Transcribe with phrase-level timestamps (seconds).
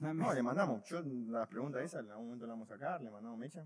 [0.00, 0.84] No, le mandamos.
[0.88, 3.64] Yo las preguntas esas, en algún momento las vamos a sacar, le mandamos mecha.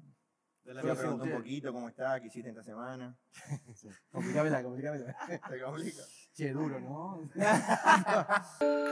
[0.65, 3.17] De la Yo le un poquito cómo está, qué hiciste esta semana.
[4.13, 5.17] Complicámela, complicámela.
[5.49, 6.03] Te complica.
[6.35, 7.29] Che, duro, ¿no?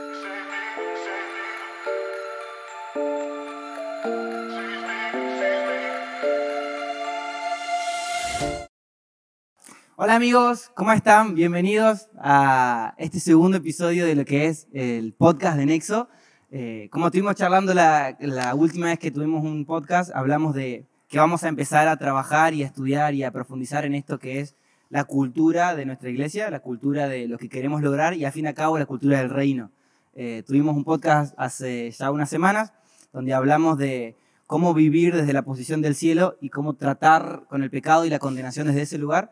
[10.01, 11.35] Hola amigos, ¿cómo están?
[11.35, 16.07] Bienvenidos a este segundo episodio de lo que es el podcast de Nexo.
[16.51, 21.19] Eh, como estuvimos charlando la, la última vez que tuvimos un podcast, hablamos de que
[21.19, 24.55] vamos a empezar a trabajar y a estudiar y a profundizar en esto que es
[24.89, 28.45] la cultura de nuestra iglesia, la cultura de lo que queremos lograr y al fin
[28.45, 29.71] y al cabo la cultura del reino.
[30.15, 32.73] Eh, tuvimos un podcast hace ya unas semanas
[33.13, 34.15] donde hablamos de
[34.47, 38.17] cómo vivir desde la posición del cielo y cómo tratar con el pecado y la
[38.17, 39.31] condenación desde ese lugar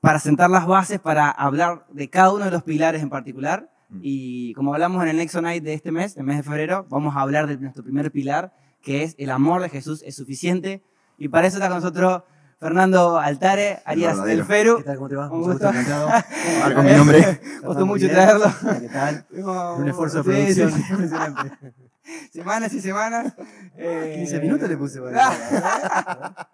[0.00, 3.70] para sentar las bases para hablar de cada uno de los pilares en particular.
[3.88, 3.98] Mm.
[4.02, 7.14] Y como hablamos en el Nexo Night de este mes, el mes de febrero, vamos
[7.16, 10.82] a hablar de nuestro primer pilar, que es el amor de Jesús es suficiente.
[11.18, 12.22] Y para eso está con nosotros
[12.58, 14.40] Fernando Altare, Arias verdadero.
[14.40, 14.76] El Feru.
[14.78, 14.96] ¿Qué tal?
[14.96, 15.30] ¿Cómo te va?
[15.30, 15.68] Un gusto.
[15.68, 16.08] encantado.
[16.74, 17.40] Con mi nombre.
[17.64, 18.46] Costó mucho traerlo.
[18.80, 19.26] ¿Qué tal?
[19.78, 20.92] Un esfuerzo de Sí, sí, producción sí.
[20.92, 21.72] impresionante.
[22.32, 23.34] Semanas y semanas.
[23.76, 26.48] Eh, 15 minutos le puse para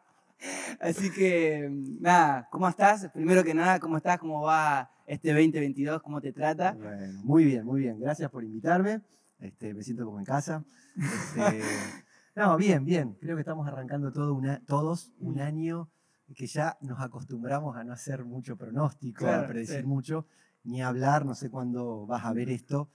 [0.80, 1.68] Así que,
[2.00, 3.08] nada, ¿cómo estás?
[3.12, 4.18] Primero que nada, ¿cómo estás?
[4.18, 6.02] ¿Cómo va este 2022?
[6.02, 6.72] ¿Cómo te trata?
[6.72, 8.00] Bueno, muy bien, muy bien.
[8.00, 9.00] Gracias por invitarme.
[9.38, 10.64] Este, me siento como en casa.
[10.96, 11.60] Este,
[12.36, 13.16] no, bien, bien.
[13.20, 15.90] Creo que estamos arrancando todo una- todos un año
[16.34, 19.86] que ya nos acostumbramos a no hacer mucho pronóstico, Claro, a predecir sí.
[19.86, 20.26] mucho,
[20.64, 21.24] ni a hablar.
[21.26, 22.90] No sé cuándo vas a ver esto,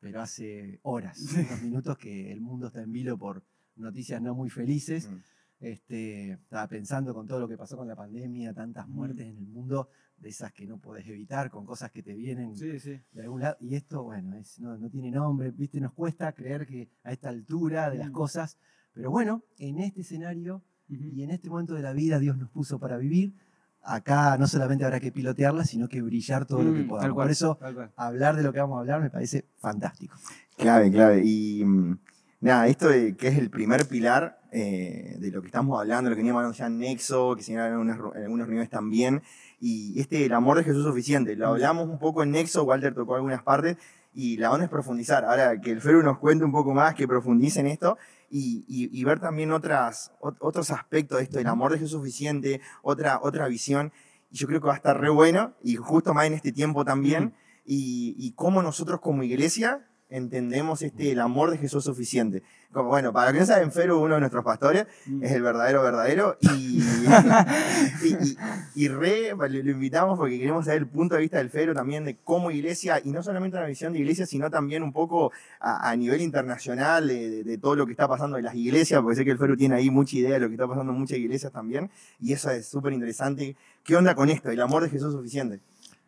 [0.00, 1.18] pero hace horas,
[1.52, 3.44] unos minutos que el mundo está en vilo por
[3.76, 5.08] noticias no muy felices.
[5.08, 5.16] Mm.
[5.60, 8.92] Este, estaba pensando con todo lo que pasó con la pandemia, tantas Mm.
[8.92, 12.56] muertes en el mundo, de esas que no podés evitar, con cosas que te vienen
[12.56, 12.98] Sí, sí.
[13.12, 13.56] de algún lado.
[13.60, 15.80] Y esto, bueno, es- no, no tiene nombre, ¿viste?
[15.80, 18.12] Nos cuesta creer que a esta altura de las Mm.
[18.12, 18.58] cosas,
[18.92, 22.78] pero bueno, en este escenario y en este momento de la vida Dios nos puso
[22.78, 23.34] para vivir.
[23.82, 27.14] Acá no solamente habrá que pilotearla, sino que brillar todo lo que Mm, podamos.
[27.14, 27.58] cual, Por eso,
[27.96, 30.16] hablar de lo que vamos a hablar me parece fantástico.
[30.58, 31.22] Clave, clave.
[31.24, 31.98] Y mm,
[32.40, 36.16] nada, esto de que es el primer pilar eh, de lo que estamos hablando, lo
[36.16, 39.22] que veníamos hablando ya en Nexo, que se en algunas, en algunas reuniones también,
[39.60, 41.36] y este, el amor de Jesús suficiente.
[41.36, 43.76] Lo hablamos un poco en Nexo, Walter tocó algunas partes,
[44.12, 45.24] y la onda es profundizar.
[45.24, 47.96] Ahora, que el Feru nos cuente un poco más, que profundice en esto,
[48.28, 51.92] y, y- y ver también otras, ot- otros aspectos de esto, el amor de Jesús
[51.92, 53.92] suficiente, otra, otra visión.
[54.32, 56.84] Y yo creo que va a estar re bueno, y justo más en este tiempo
[56.84, 57.34] también,
[57.64, 62.42] y, y cómo nosotros como iglesia entendemos este, el amor de Jesús suficiente.
[62.72, 65.24] Como, bueno, para que no saben, Feru, uno de nuestros pastores, Mm.
[65.24, 66.46] es el verdadero verdadero, y,
[68.04, 68.36] y, y-
[68.74, 72.04] y re, lo, lo invitamos porque queremos saber el punto de vista del Feru también
[72.04, 75.90] de cómo iglesia, y no solamente una visión de iglesia, sino también un poco a,
[75.90, 79.16] a nivel internacional de, de- de todo lo que está pasando en las iglesias, porque
[79.16, 81.18] sé que el Feru tiene ahí mucha idea de lo que está pasando en muchas
[81.18, 83.56] iglesias también, y eso es súper interesante.
[83.82, 84.50] ¿Qué onda con esto?
[84.50, 85.58] El amor de Jesús suficiente.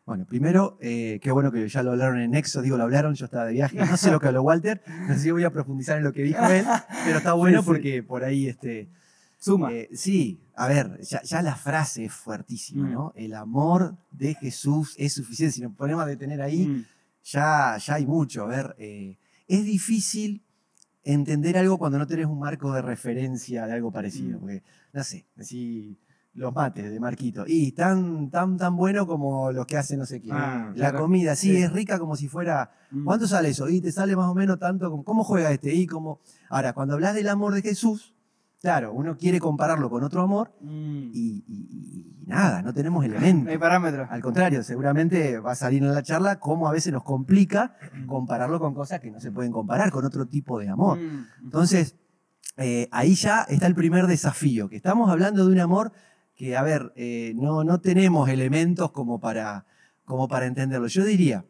[0.04, 3.26] Bueno, primero, eh, qué bueno que ya lo hablaron en Nexo, digo, lo hablaron, yo
[3.26, 5.96] estaba de viaje, no sé lo que habló Walter, no sé si voy a profundizar
[5.98, 6.64] en lo que dijo él,
[7.04, 7.66] pero está bueno Sí, sí.
[7.70, 8.88] porque por ahí, este,
[9.38, 9.72] Suma.
[9.72, 12.92] eh, sí, a ver, ya, ya la frase es fuertísima, Mm.
[12.92, 13.12] ¿no?
[13.14, 16.84] El amor de Jesús es suficiente, si nos ponemos a detener ahí, Mm.
[17.24, 20.42] ya, ya hay mucho, a ver, eh, es difícil
[21.04, 24.40] entender algo cuando no tenés un marco de referencia de algo parecido, Mm.
[24.40, 24.62] porque,
[24.92, 25.96] no sé, así
[26.34, 30.20] los mates de Marquito, y tan, tan, tan bueno como los que hace no sé
[30.20, 30.34] quién.
[30.34, 31.00] Ah, La claro.
[31.00, 31.62] comida, sí, Sí.
[31.62, 32.70] es rica como si fuera.
[32.90, 33.04] Mm.
[33.04, 33.68] ¿Cuánto sale eso?
[33.68, 35.04] Y te sale más o menos tanto como.
[35.04, 35.74] ¿Cómo juega este?
[35.74, 36.20] Y como.
[36.48, 38.14] Ahora, cuando hablas del amor de Jesús,
[38.62, 41.10] claro, uno quiere compararlo con otro amor Mm.
[41.12, 43.58] y, y- y nada, no tenemos No hay elementos.
[43.58, 44.08] parámetros.
[44.10, 47.76] Al contrario, seguramente va a salir en la charla cómo a veces nos complica
[48.06, 50.98] compararlo con cosas que no se pueden comparar, con otro tipo de amor.
[50.98, 51.26] Mm.
[51.44, 51.96] Entonces,
[52.56, 55.92] eh, ahí ya está el primer desafío, que estamos hablando de un amor
[56.34, 59.66] que, a ver, eh, no, no tenemos elementos como para,
[60.04, 60.86] como para entenderlo.
[60.88, 61.44] Yo diría,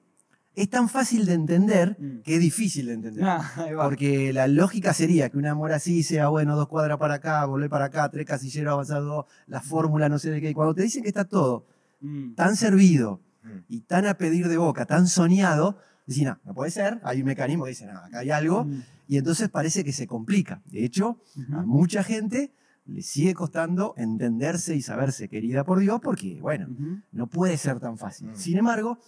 [0.55, 2.21] es tan fácil de entender Mm.
[2.23, 3.25] que es difícil de entender.
[3.25, 3.43] Ah.
[3.83, 7.71] Porque la lógica sería que un amor así sea, bueno, dos cuadras para acá, volver
[7.71, 10.51] para acá, tres casilleros avanzados, la fórmula, no sé de qué.
[10.51, 11.67] Y Cuando te dicen que está todo
[12.01, 12.35] Mm.
[12.35, 13.49] tan servido Mm.
[13.69, 17.01] y tan a pedir de boca, tan soñado, decís, no, no puede ser.
[17.05, 18.65] Hay un mecanismo que dice, no, acá hay algo.
[18.65, 18.83] Mm.
[19.09, 20.61] Y entonces parece que se complica.
[20.67, 21.19] De hecho,
[21.53, 22.53] a mucha gente
[22.85, 26.69] le sigue costando entenderse y saberse querida por Dios porque, bueno,
[27.13, 28.29] no puede ser tan fácil.
[28.29, 28.37] Mm.
[28.37, 28.99] Sin embargo,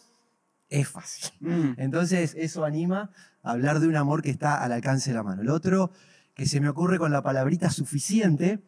[0.69, 1.31] es fácil.
[1.41, 1.75] Mm.
[1.77, 3.11] Entonces, eso anima
[3.43, 5.43] a hablar de un amor que está al alcance de la mano.
[5.43, 5.91] Lo otro
[6.35, 8.63] que se me ocurre con la palabrita suficiente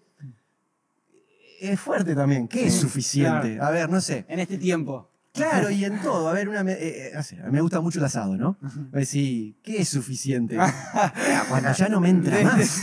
[1.61, 2.49] es fuerte también.
[2.49, 3.59] ¿Qué es suficiente?
[3.61, 4.27] A ver, no sé.
[4.29, 5.11] En este tiempo.
[5.37, 6.29] Claro, y en todo.
[6.29, 8.37] A ver, una, me- eh, eh, no sé, a mí me gusta mucho el asado,
[8.37, 8.57] ¿no?
[8.93, 10.57] A decir, ¿qué es suficiente?
[10.99, 12.83] Ah, Cuando ya no me entra más.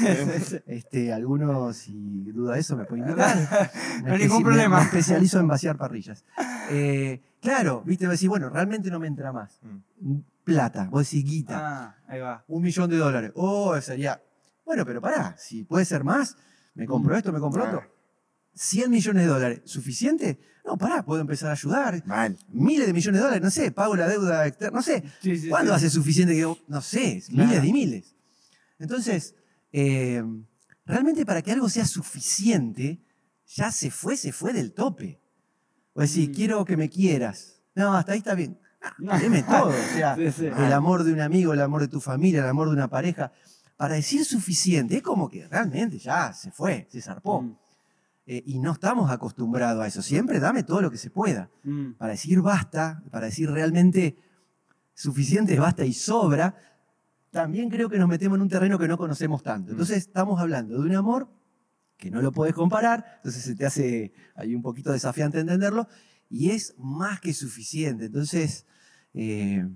[0.68, 3.38] Este, algunos, si duda de eso, me pueden invitar.
[4.04, 4.78] Me No hay ningún me- problema.
[4.80, 6.24] Me especializo en vaciar parrillas.
[6.70, 9.60] Eh, claro, viste, decís, bueno, realmente no me entra más.
[10.44, 12.44] Plata, vos decís guita, Ah, ahí va.
[12.48, 13.32] un millón de dólares.
[13.36, 14.22] Oh, sería.
[14.66, 16.36] Bueno, pero pará, si puede ser más,
[16.76, 17.78] me compro esto, me compro Claro.
[17.80, 17.94] otro.
[18.56, 20.40] 100 millones de dólares, ¿suficiente?
[20.66, 22.06] No, pará, puedo empezar a ayudar.
[22.06, 22.38] Mal.
[22.50, 25.04] Miles de millones de dólares, no sé, pago la deuda externa, no sé.
[25.22, 25.76] Sí, sí, ¿Cuándo sí.
[25.76, 27.50] hace suficiente que, no sé, Claro.
[27.50, 28.16] miles y miles?
[28.80, 29.36] Entonces,
[29.74, 30.24] eh,
[30.86, 33.02] realmente para que algo sea suficiente,
[33.46, 35.20] ya se fue, se fue del tope.
[35.94, 36.34] O decir, Mm.
[36.34, 37.62] quiero que me quieras.
[37.76, 38.58] No, hasta ahí está bien.
[39.08, 39.68] Ah, deme todo.
[39.70, 40.46] O sea, Sí, sí.
[40.46, 43.32] el amor de un amigo, el amor de tu familia, el amor de una pareja.
[43.78, 47.42] Para decir suficiente, es como que realmente ya se fue, se zarpó.
[47.42, 47.58] Mm,
[48.26, 50.02] Eh, y no estamos acostumbrados a eso.
[50.02, 51.94] Siempre dame todo lo que se pueda mm.
[51.94, 54.18] para decir basta, para decir realmente
[54.94, 56.56] suficiente, basta y sobra,
[57.32, 59.72] también creo que nos metemos en un terreno que no conocemos tanto.
[59.72, 61.28] Entonces estamos hablando de un amor
[61.98, 65.88] que no lo puedes comparar, entonces se te hace ahí un poquito desafiante entenderlo,
[66.30, 68.06] y es más que suficiente.
[68.06, 68.66] Entonces,
[69.14, 69.68] eh,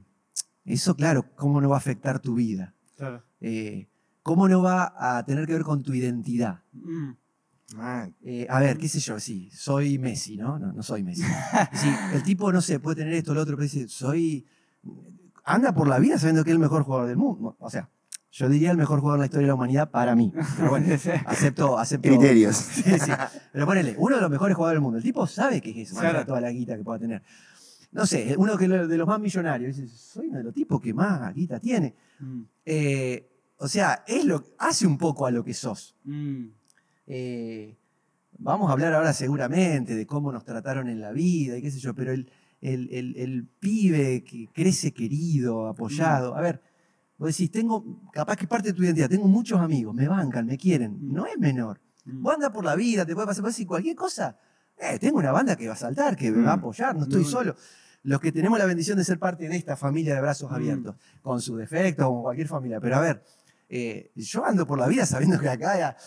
[0.65, 2.75] eso, claro, ¿cómo no va a afectar tu vida?
[2.95, 3.23] Claro.
[3.39, 3.87] Eh,
[4.23, 6.63] ¿Cómo no va a tener que ver con tu identidad?
[6.73, 7.11] Mm.
[8.23, 10.57] Eh, a ver, qué sé yo, sí, soy Messi, ¿no?
[10.57, 11.23] No, no soy Messi.
[11.73, 14.45] Sí, el tipo, no sé, puede tener esto, lo otro, pero dice, soy.
[15.43, 17.55] Anda por la vida sabiendo que es el mejor jugador del mundo.
[17.59, 17.89] O sea,
[18.31, 20.33] yo diría el mejor jugador en la historia de la humanidad para mí.
[20.57, 20.87] Pero bueno,
[21.25, 22.07] acepto, acepto.
[22.09, 22.55] Criterios.
[22.57, 23.11] Sí, sí.
[23.53, 24.97] Pero ponele, uno de los mejores jugadores del mundo.
[24.97, 26.25] El tipo sabe que es eso, Claro.
[26.25, 27.21] toda la guita que pueda tener.
[27.91, 29.75] No sé, uno que de los más millonarios.
[29.77, 31.95] Dice, soy uno de los tipos que más guita tiene.
[32.19, 35.95] Mm, Eh, o sea, es lo, hace un poco a lo que sos.
[36.05, 36.45] mm.
[37.07, 37.77] Eh,
[38.37, 41.79] vamos a hablar ahora seguramente de cómo nos trataron en la vida y qué sé
[41.79, 42.29] yo, pero el,
[42.61, 46.61] el- el- el pibe que crece querido, apoyado, a ver,
[47.17, 50.45] vos decís, tengo, capaz que es parte de tu identidad, tengo muchos amigos, me bancan,
[50.45, 51.13] me quieren, Mm.
[51.13, 51.79] no es menor.
[52.05, 52.21] Mm.
[52.21, 54.37] Vos andas por la vida, te puede pasar, decir cualquier cosa,
[54.77, 56.59] eh, tengo una banda que va a saltar, que me va a Mm.
[56.59, 57.55] apoyar, no estoy solo.
[58.03, 60.53] Los que tenemos la bendición de ser parte de esta familia de brazos Mm.
[60.53, 63.23] abiertos, con sus defectos, como cualquier familia, pero a ver,
[63.69, 65.97] eh, yo ando por la vida sabiendo que acá ya-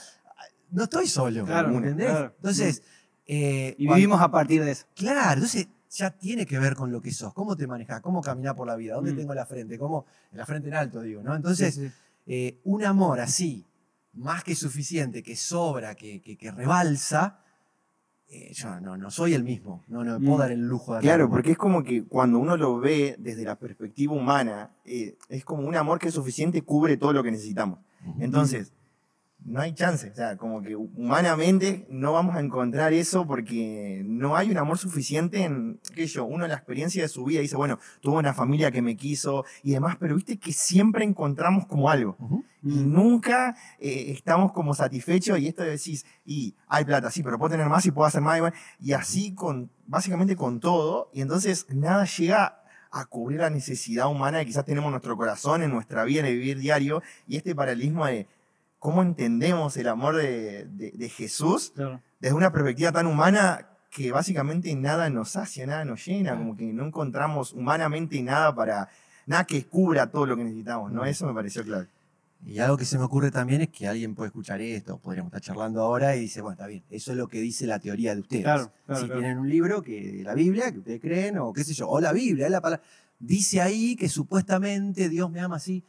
[0.72, 2.06] no estoy solo, Claro, ¿entendés?
[2.10, 2.32] claro.
[2.36, 2.82] Entonces,
[3.26, 4.86] eh, Y vivimos a partir de eso.
[4.94, 8.54] Claro, entonces ya tiene que ver con lo que sos, cómo te manejas, cómo caminar
[8.56, 9.16] por la vida, dónde Mm.
[9.16, 11.34] tengo la frente, cómo la frente en alto, digo, ¿no?
[11.34, 11.92] Entonces, Sí, sí.
[12.26, 13.64] eh, un amor así,
[14.12, 17.40] más que suficiente, que sobra, que, que- que rebalsa,
[18.28, 20.40] eh, yo no, no soy el mismo, no, no me puedo Mm.
[20.40, 23.56] dar el lujo de Claro, porque es como que cuando uno lo ve desde la
[23.56, 27.80] perspectiva humana, eh, es como un amor que es suficiente cubre todo lo que necesitamos.
[28.20, 28.72] Entonces,
[29.44, 30.10] no hay chance.
[30.10, 34.78] O sea, como que humanamente no vamos a encontrar eso porque no hay un amor
[34.78, 38.18] suficiente en, qué sé yo, uno en la experiencia de su vida dice, bueno, tuve
[38.18, 42.16] una familia que me quiso y demás, pero viste que siempre encontramos como algo.
[42.62, 42.92] Y Mm.
[42.92, 47.50] nunca eh, estamos como satisfechos y esto de decís, y hay plata, sí, pero puedo
[47.50, 48.36] tener más y puedo hacer más.
[48.36, 51.10] Y, bueno, y así con, básicamente con todo.
[51.14, 55.62] Y entonces nada llega a cubrir la necesidad humana que quizás tenemos en nuestro corazón,
[55.62, 57.02] en nuestra vida, en el vivir diario.
[57.26, 58.26] Y este paralelismo de
[58.80, 62.00] cómo entendemos el amor de, de- de Jesús Claro.
[62.18, 66.64] desde una perspectiva tan humana que básicamente nada nos sacia, nada nos llena, como que
[66.72, 68.88] no encontramos humanamente nada para,
[69.26, 71.04] nada que cubra todo lo que necesitamos, ¿no?
[71.04, 71.86] Eso me pareció clave.
[72.46, 75.42] Y algo que se me ocurre también es que alguien puede escuchar esto, podríamos estar
[75.42, 78.20] charlando ahora y dice, bueno, está bien, eso es lo que dice la teoría de
[78.22, 78.44] ustedes.
[78.44, 79.20] Claro, claro, si claro.
[79.20, 82.12] tienen un libro que la Biblia, que ustedes creen, o qué sé yo, o la
[82.12, 82.82] Biblia, es la palabra,
[83.18, 85.84] dice ahí que supuestamente Dios me ama así.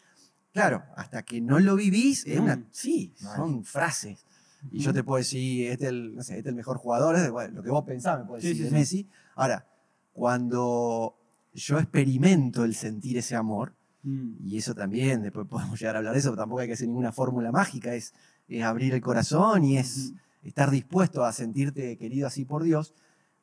[0.53, 2.65] Claro, hasta que no lo vivís, es una, Mm.
[2.71, 4.25] sí, son frases.
[4.69, 7.15] Y yo te puedo decir, este es el, no sé, este es el mejor jugador,
[7.15, 8.75] es de- bueno, lo que vos pensás me puedes Sí, decir sí, de sí.
[8.75, 9.09] Messi.
[9.35, 9.65] Ahora,
[10.11, 11.17] cuando
[11.53, 14.33] yo experimento el sentir ese amor, Mm.
[14.47, 16.87] y eso también, después podemos llegar a hablar de eso, pero tampoco hay que hacer
[16.87, 18.13] ninguna fórmula mágica, es,
[18.47, 22.93] es abrir el corazón y es estar dispuesto a sentirte querido así por Dios,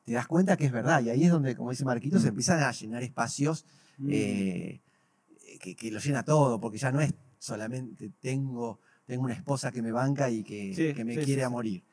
[0.05, 1.01] te das cuenta que es verdad.
[1.03, 2.29] Y ahí es donde, como dice Marquito, se Mm.
[2.29, 3.65] empiezan a llenar espacios
[3.97, 4.09] Mm.
[4.11, 4.81] eh,
[5.57, 9.81] que, que lo llena todo, porque ya no es solamente tengo, tengo una esposa que
[9.81, 11.83] me banca y que, Sí, que me sí, quiere sí, a morir.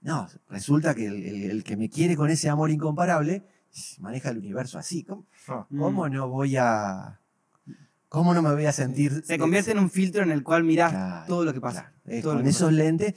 [0.00, 3.44] No, resulta que el, el- el que me quiere con ese amor incomparable
[3.98, 5.02] maneja el universo así.
[5.04, 5.66] ¿Cómo, Ah.
[5.70, 5.78] Mm.
[5.80, 7.20] cómo no voy a...
[8.08, 9.24] ¿Cómo no me voy a sentir...
[9.24, 11.92] Se convierte en un filtro en el cual mirás Claro, todo lo que pasa.
[12.04, 12.22] claro.
[12.22, 12.72] Todo lo con esos pasa.
[12.76, 13.14] lentes,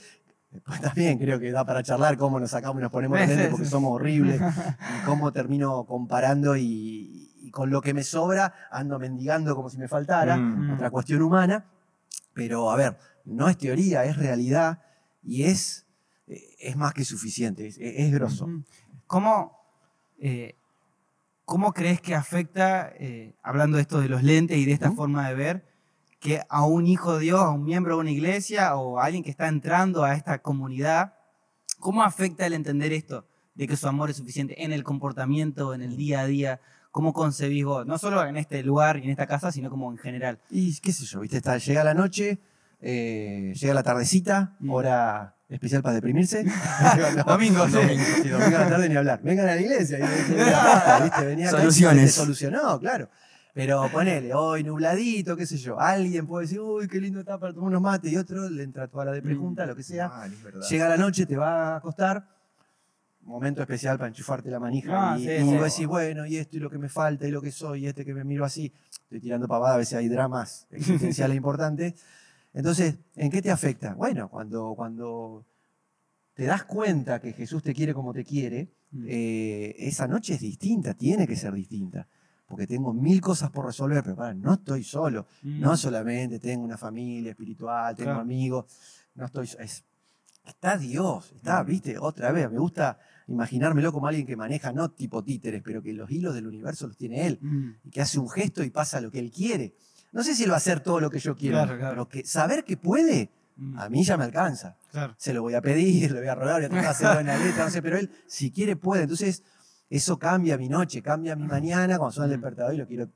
[0.50, 3.48] después también creo que da para charlar cómo nos sacamos y nos ponemos los lentes
[3.50, 4.40] porque somos horribles
[5.02, 9.78] y cómo termino comparando y, y con lo que me sobra ando mendigando como si
[9.78, 10.74] me faltara, Mm.
[10.74, 11.64] otra cuestión humana,
[12.34, 14.82] pero a ver, no es teoría, es realidad
[15.22, 15.86] y es,
[16.26, 18.46] eh, es más que suficiente, es, es grosso.
[19.06, 19.58] ¿Cómo,
[20.20, 20.56] eh,
[21.46, 25.26] ¿cómo crees que afecta, eh, hablando de esto de los lentes y de esta forma
[25.28, 25.64] de ver,
[26.20, 29.22] que a un hijo de Dios, a un miembro de una iglesia o a alguien
[29.24, 31.14] que está entrando a esta comunidad,
[31.80, 33.24] ¿cómo afecta el entender esto?
[33.54, 36.60] De que su amor es suficiente en el comportamiento, en el día a día.
[36.90, 37.86] ¿Cómo concebís vos?
[37.86, 40.38] No solo en este lugar y en esta casa, sino como en general.
[40.50, 41.36] Y qué sé yo, ¿viste?
[41.36, 42.38] Está, llega la noche,
[42.80, 44.70] eh, llega la tardecita, Mm.
[44.70, 46.44] hora especial para deprimirse.
[47.16, 47.72] No, Domingo, sí.
[47.72, 49.20] domingo, sí, domingo a la tarde ni hablar.
[49.22, 49.98] Vengan a la iglesia.
[49.98, 50.34] y- y-
[51.04, 51.24] ¿viste?
[51.26, 52.12] Venía acá y Soluciones.
[52.14, 53.08] se solucionó, claro.
[53.54, 55.80] Pero ponele, hoy nubladito, qué sé yo.
[55.80, 58.86] Alguien puede decir, uy, qué lindo está para tomar unos mates, y otro le entra
[58.86, 60.08] toda la de pregunta, lo que sea.
[60.08, 60.60] Mal, es verdad.
[60.68, 62.24] Llega la noche, te va a acostar.
[63.28, 65.12] Momento especial para enchufarte la manija.
[65.12, 65.44] Ah, y, sí, y sí.
[65.44, 67.86] vos decís, bueno, y esto y lo que me falta, y lo que soy, y
[67.86, 68.72] este que me miro así.
[69.02, 71.94] Estoy tirando pavada, a veces hay dramas existenciales importantes.
[72.54, 73.92] Entonces, ¿en qué te afecta?
[73.94, 75.44] Bueno, cuando, cuando
[76.34, 79.04] te das cuenta que Jesús te quiere como te quiere, Mm.
[79.06, 82.08] eh, esa noche es distinta, tiene que ser distinta.
[82.46, 85.26] Porque tengo mil cosas por resolver, pero para, no estoy solo.
[85.42, 85.60] Mm.
[85.60, 88.20] No solamente tengo una familia espiritual, tengo Claro.
[88.22, 88.64] amigos,
[89.14, 89.84] no estoy es-
[90.48, 91.66] está Dios, está, Mm.
[91.66, 95.92] viste, otra vez, me gusta imaginármelo como alguien que maneja, no tipo títeres, pero que
[95.92, 97.70] los hilos del universo los tiene él, Mm.
[97.84, 99.74] y que hace un gesto y pasa lo que él quiere.
[100.12, 101.90] No sé si él va a hacer todo lo que yo quiero, Claro, claro.
[101.94, 103.78] pero que saber que puede, Mm.
[103.78, 104.76] a mí ya me alcanza.
[104.90, 105.14] Claro.
[105.18, 107.26] Se lo voy a pedir, le voy a rogar, voy a tratar de hacerlo en
[107.26, 109.02] la letra, no sé, pero él, si quiere, puede.
[109.02, 109.42] Entonces,
[109.90, 112.40] eso cambia mi noche, cambia mi mañana, cuando suena el Mm.
[112.42, 113.08] despertador y lo quiero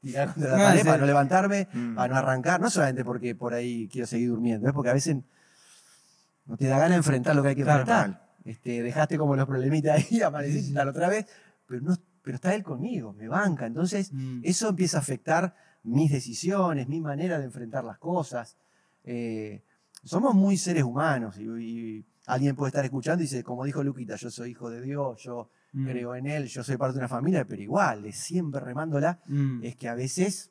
[0.00, 1.94] tirar contra la pared para no levantarme, Mm.
[1.94, 5.16] para no arrancar, no solamente porque por ahí quiero seguir durmiendo, es porque a veces
[6.50, 7.80] no te da gana de enfrentar lo que hay que Claro.
[7.82, 8.28] enfrentar.
[8.44, 10.20] Este, dejaste como los problemitas ahí,
[10.68, 10.74] sí.
[10.74, 11.26] tal otra vez,
[11.66, 13.66] pero, no, pero está él conmigo, me banca.
[13.66, 14.40] Entonces, Mm.
[14.42, 15.54] eso empieza a afectar
[15.84, 18.56] mis decisiones, mi manera de enfrentar las cosas.
[19.04, 19.62] Eh,
[20.02, 24.16] somos muy seres humanos y, y alguien puede estar escuchando y dice, como dijo Luquita,
[24.16, 25.86] yo soy hijo de Dios, yo Mm.
[25.86, 29.62] creo en Él, yo soy parte de una familia, pero igual, es siempre remándola, Mm.
[29.62, 30.50] es que a veces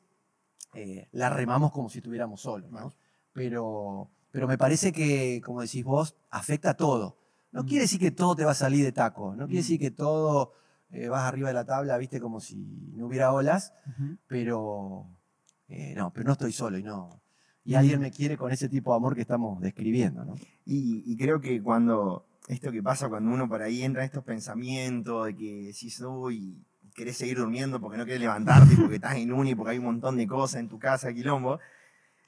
[0.72, 2.94] eh, la remamos como si estuviéramos solos, ¿no?
[3.34, 7.16] Pero, pero me parece que, como decís vos, afecta a todo.
[7.52, 7.66] No Mm.
[7.66, 10.52] quiere decir que todo te va a salir de taco, no quiere decir que todo
[10.92, 12.56] eh, vas arriba de la tabla, viste, como si
[12.94, 13.72] no hubiera olas,
[14.26, 15.06] pero
[15.68, 17.20] eh, no, pero no estoy solo y no.
[17.64, 20.34] Y alguien me quiere con ese tipo de amor que estamos describiendo, ¿no?
[20.64, 24.24] Y, y creo que cuando, esto que pasa cuando uno por ahí entra en estos
[24.24, 29.32] pensamientos de que decís, uy, querés seguir durmiendo porque no querés levantarte, porque estás en
[29.32, 31.58] uni, porque hay un montón de cosas en tu casa, quilombo,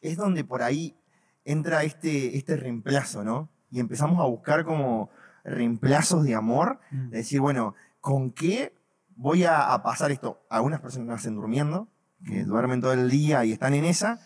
[0.02, 0.94] es donde por ahí
[1.44, 3.48] entra este, este reemplazo, ¿no?
[3.70, 5.10] Y empezamos a buscar como
[5.44, 7.10] reemplazos de amor, Mm.
[7.10, 8.74] de decir, bueno, ¿con qué
[9.16, 10.44] voy a, a pasar esto?
[10.50, 11.88] Algunas personas nacen durmiendo,
[12.24, 14.20] que duermen todo el día y están en esa,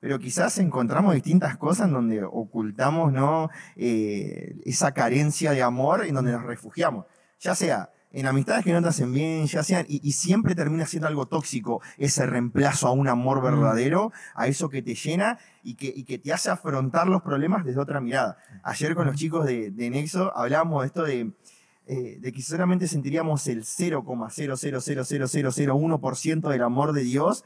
[0.00, 3.50] pero quizás encontramos distintas cosas en donde ocultamos ¿no?
[3.76, 7.06] Eh, esa carencia de amor en donde nos refugiamos.
[7.40, 10.86] Ya sea en amistades que no te hacen bien, ya sean, y, y siempre termina
[10.86, 15.74] siendo algo tóxico ese reemplazo a un amor verdadero, a eso que te llena y
[15.74, 18.38] que, y que te hace afrontar los problemas desde otra mirada.
[18.62, 21.32] Ayer con los chicos de, de Nexo hablábamos de esto de,
[21.86, 27.44] eh, de que solamente sentiríamos el 0,0000001% del amor de Dios.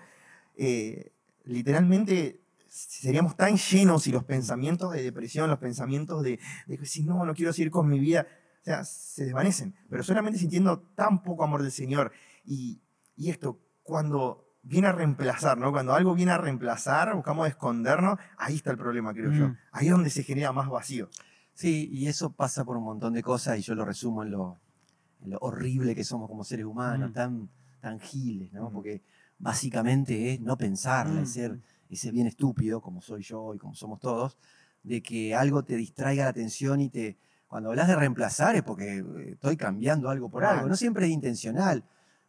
[0.57, 1.13] eh,
[1.45, 7.25] literalmente seríamos tan llenos y los pensamientos de depresión, los pensamientos de, de si no,
[7.25, 8.27] no quiero seguir con mi vida,
[8.61, 12.13] o sea, se desvanecen, pero solamente sintiendo tan poco amor del Señor.
[12.45, 12.83] Y,
[13.17, 15.73] y esto, cuando viene a reemplazar, ¿no?
[15.73, 19.49] Cuando algo viene a reemplazar, buscamos escondernos, ahí está el problema, creo yo.
[19.49, 19.57] Mm.
[19.73, 21.09] Ahí es donde se genera más vacío.
[21.55, 24.61] Sí, y eso pasa por un montón de cosas y yo lo resumo en lo,
[25.23, 27.15] en lo horrible que somos como seres humanos, Mm.
[27.15, 27.51] tan,
[27.81, 28.69] tan giles, ¿no?
[28.69, 28.73] Mm.
[28.75, 29.03] Porque
[29.39, 31.25] básicamente es no pensarla, Mm.
[31.25, 34.37] es ser ese bien estúpido, como soy yo y como somos todos,
[34.83, 37.19] de que algo te distraiga la atención y te...
[37.51, 41.11] Cuando hablas de reemplazar es porque eh, estoy cambiando algo por algo, no siempre es
[41.11, 41.83] intencional,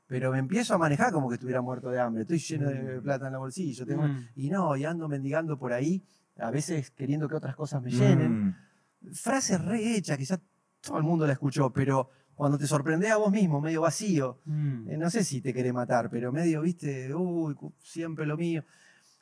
[0.08, 3.04] pero me empiezo a manejar como que estuviera muerto de hambre, estoy lleno de Mm.
[3.04, 4.02] plata en el bolsillo, tengo...
[4.08, 4.28] Mm.
[4.36, 6.04] y no, y ando mendigando por ahí,
[6.40, 8.56] a veces queriendo que otras cosas me llenen Mm.
[9.14, 10.40] frase re hecha, quizás
[10.82, 14.90] todo el mundo la escuchó, pero cuando te sorprendés a vos mismo, medio vacío, Mm.
[14.90, 18.64] eh, no sé si te querés matar, pero medio, viste, uy, siempre lo mío.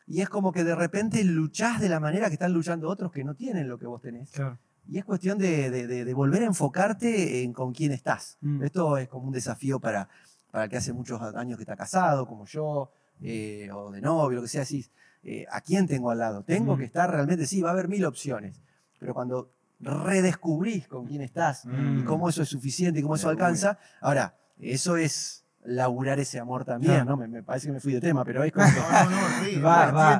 [0.07, 3.25] Y es como que de repente luchás de la manera que están luchando otros que
[3.25, 4.31] no tienen lo que vos tenés.
[4.31, 4.57] Claro.
[4.91, 8.37] Y es cuestión de, de- de- de volver a enfocarte en con quién estás.
[8.41, 8.63] Mm.
[8.63, 10.09] Esto es como un desafío para,
[10.51, 12.91] para el que hace muchos años que está casado, como yo,
[13.21, 14.89] eh, o de novio, lo que sea, decís,
[15.23, 16.43] eh, ¿a quién tengo al lado?
[16.43, 16.79] Tengo Mm.
[16.79, 18.61] que estar realmente, sí, va a haber mil opciones,
[18.97, 22.05] pero cuando redescubrís con quién estás y Mm.
[22.05, 26.93] cómo eso es suficiente y cómo eso alcanza, ahora, eso es laburar ese amor también,
[26.93, 27.11] Claro.
[27.11, 27.17] ¿no?
[27.17, 29.45] Me, me parece que me fui de tema, pero es como que, No, no, no,
[29.45, 30.19] sí, Va, va,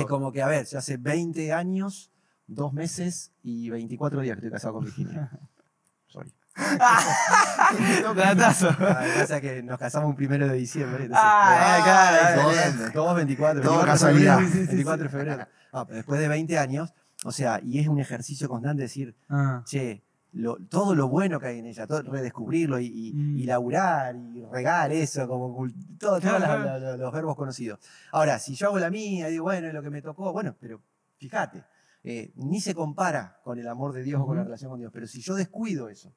[0.00, 2.10] es como que, a ver, yo hace 20 años,
[2.48, 5.30] dos meses y 24 días que estoy casado con Virginia.
[6.08, 6.32] Sorry.
[8.16, 8.68] Datazo.
[8.80, 11.04] Ah, pasa que nos casamos un primero de diciembre.
[11.04, 12.92] entonces, Ah, claro, todos, excelente.
[12.92, 14.34] todos 24, Todo 24 de casualidad.
[14.38, 15.46] febrero, Sí, sí, sí, 24 de febrero.
[15.72, 16.92] Ah, después de 20 años,
[17.24, 19.62] o sea, y es un ejercicio constante decir, Ah.
[19.66, 20.02] che,
[20.32, 23.38] lo- todo lo bueno que hay en ella, todo, redescubrirlo y, y, Mm.
[23.38, 25.66] y laburar y regar eso, como
[25.98, 26.78] todo, todos Claro, los, claro.
[26.80, 27.78] los- los verbos conocidos.
[28.12, 30.54] Ahora, si yo hago la mía y digo, bueno, es lo que me tocó, bueno,
[30.60, 30.80] pero
[31.18, 31.62] fíjate,
[32.10, 34.90] eh, ni se compara con el amor de Dios o con la relación con Dios,
[34.92, 36.14] pero si yo descuido eso,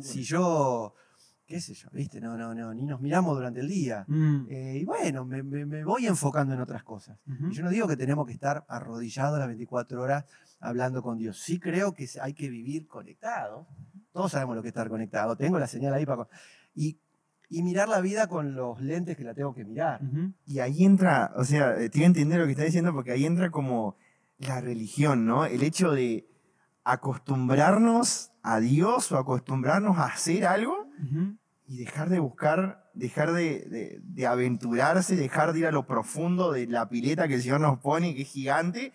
[0.00, 0.94] si yo,
[1.46, 4.04] qué sé yo, viste, no, no, no, ni nos miramos durante el día.
[4.08, 4.46] Mm.
[4.48, 7.18] eh, y bueno, me, me- me voy enfocando en otras cosas.
[7.26, 7.48] Ujú.
[7.50, 10.24] Y yo no digo que tenemos que estar arrodillados las 24 horas
[10.60, 11.38] hablando con Dios.
[11.40, 13.66] Sí creo que hay que vivir conectados.
[14.12, 15.36] Todos sabemos lo que es estar conectado.
[15.36, 16.26] Tengo la señal ahí para...
[16.74, 16.98] Y,
[17.50, 20.02] y mirar la vida con los lentes que la tengo que mirar.
[20.02, 20.32] Ujú.
[20.46, 23.24] Y ahí entra, o sea, eh, voy a entender lo que estás diciendo porque ahí
[23.26, 23.96] entra como
[24.38, 25.44] la religión, ¿no?
[25.44, 26.28] El hecho de
[26.84, 30.86] acostumbrarnos a Dios o acostumbrarnos a hacer algo
[31.66, 36.52] y dejar de buscar, dejar de, de- de aventurarse, dejar de ir a lo profundo
[36.52, 38.92] de la pileta que el Señor nos pone, que es gigante,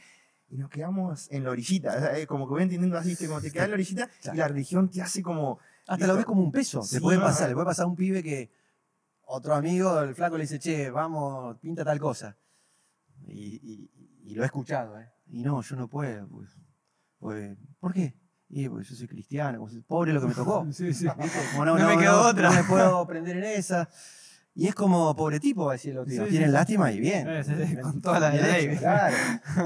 [0.49, 1.95] y nos quedamos en la orillita.
[1.95, 4.37] O sea, eh, Como que voy entendiendo así, como te quedas en la orillita y
[4.37, 5.59] la religión te hace como...
[5.87, 6.81] Hasta lo ves como un peso.
[6.81, 7.49] Sí, te puede pasar.
[7.49, 8.51] Le puede pasar a un pibe que
[9.25, 12.37] otro amigo, el flaco, le dice, che, vamos, pinta tal cosa.
[13.27, 13.89] Y, y-
[14.25, 15.09] y lo he escuchado, ¿eh?
[15.27, 16.27] Y no, yo no puedo.
[16.27, 16.49] Pues,
[17.19, 18.15] pues, ¿Por qué?
[18.49, 20.65] Y pues yo soy cristiano, pues, pobre lo que me tocó.
[20.71, 21.05] Sí, sí.
[21.05, 22.49] No, No me quedó otra.
[22.49, 23.89] no me puedo prender en esa.
[24.55, 25.97] Y es como pobre tipo, va a decir.
[26.05, 26.53] Sí, tienen sí.
[26.53, 27.27] lástima y bien.
[27.27, 28.77] Eh, sí, con toda la ley.
[28.77, 29.15] Claro,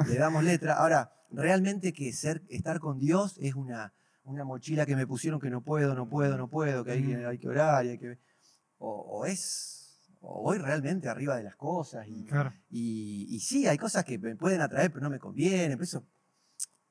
[0.07, 0.75] le damos letra.
[0.75, 5.49] Ahora, realmente que ser, estar con Dios es una, una mochila que me pusieron que
[5.49, 7.27] no puedo, no puedo, no puedo, que hay, que- Ujú.
[7.27, 8.17] hay que orar y hay que...
[8.77, 9.73] O, o es...
[10.21, 12.53] O voy realmente arriba de las cosas y, Claro.
[12.69, 15.77] y, y sí, hay cosas que me pueden atraer, pero no me convienen.
[15.77, 16.03] Por eso,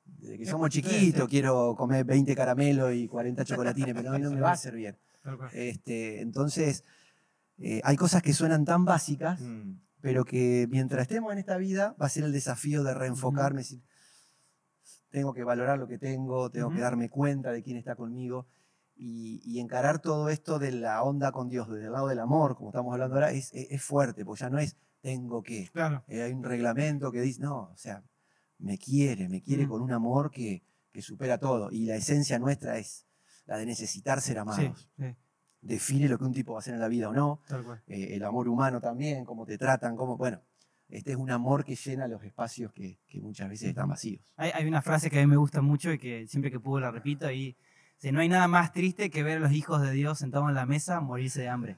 [0.05, 4.31] desde que Es somos chiquitos, quiero comer 20 caramelos y 40 chocolatines, pero no, no
[4.31, 5.51] me va a cual.
[5.53, 6.83] Este, entonces,
[7.57, 11.95] eh, hay cosas que suenan tan básicas, mm, pero que mientras estemos en esta vida
[12.01, 13.81] va a ser el desafío de reenfocarme, decir,
[15.09, 16.83] tengo que valorar lo que tengo, tengo que Ujú.
[16.83, 18.47] darme cuenta de quién está conmigo
[18.97, 22.55] y, y encarar todo esto de la onda con Dios, desde el lado del amor,
[22.55, 26.03] como estamos hablando ahora, es, es- es fuerte, porque ya no es tengo que, Claro.
[26.07, 28.03] eh, hay un reglamento que dice, no, o sea,
[28.57, 29.73] me quiere, me quiere Ujú.
[29.73, 33.05] con un amor que, que supera todo y la esencia nuestra es
[33.45, 34.89] la de necesitar ser Sí, amados.
[34.97, 35.15] sí,
[35.61, 37.41] Define lo que un tipo va a hacer en la vida o no,
[37.87, 40.41] eh, el amor humano también, cómo te tratan, cómo, bueno,
[40.87, 44.21] este es un amor que llena los espacios que, que muchas veces están vacíos.
[44.37, 46.79] Hay, hay una frase que a mí me gusta mucho y que siempre que puedo
[46.79, 47.57] la repito y
[47.97, 50.55] dice, no hay nada más triste que ver a los hijos de Dios sentados en
[50.55, 51.77] la mesa morirse de hambre.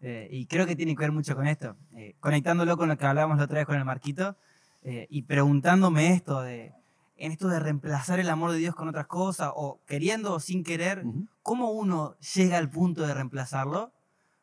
[0.00, 1.76] Eh, y creo que tiene que ver mucho con esto.
[1.94, 4.36] Eh, conectándolo con lo que hablábamos la otra vez con el Marquito
[4.82, 6.72] eh, y preguntándome esto de,
[7.16, 10.62] en esto de reemplazar el amor de Dios con otras cosas o queriendo o sin
[10.62, 11.04] querer.
[11.42, 13.84] ¿cómo uno llega al punto de reemplazarlo?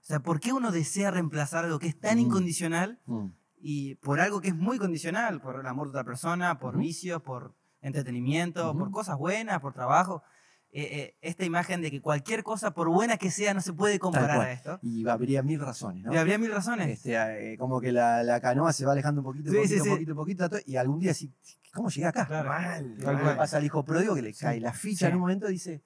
[0.02, 2.22] O sea, ¿por qué uno desea reemplazar algo que es tan Mm.
[2.22, 3.28] incondicional Mm.
[3.62, 7.22] y por algo que es muy condicional, por el amor de otra persona, por vicios,
[7.22, 10.22] por entretenimiento, por cosas buenas, por trabajo.
[10.78, 13.98] Eh, eh, esta imagen de que cualquier cosa, por buena que sea, no se puede
[13.98, 14.78] comparar a esto.
[14.82, 16.14] Y habría mil razones, ¿no?
[16.14, 16.90] Y habría mil razones.
[16.90, 17.14] Este,
[17.54, 19.90] eh, como que la, la canoa se va alejando un poquito, Sí, poquito, sí, sí.
[19.90, 21.32] poquito, poquito, to- y algún día sí,
[21.74, 22.26] ¿cómo llegué acá?
[22.28, 22.50] Claro.
[22.50, 25.12] mal, pasa al hijo pródigo que le cae la ficha Sí.
[25.12, 25.82] en un momento y dice,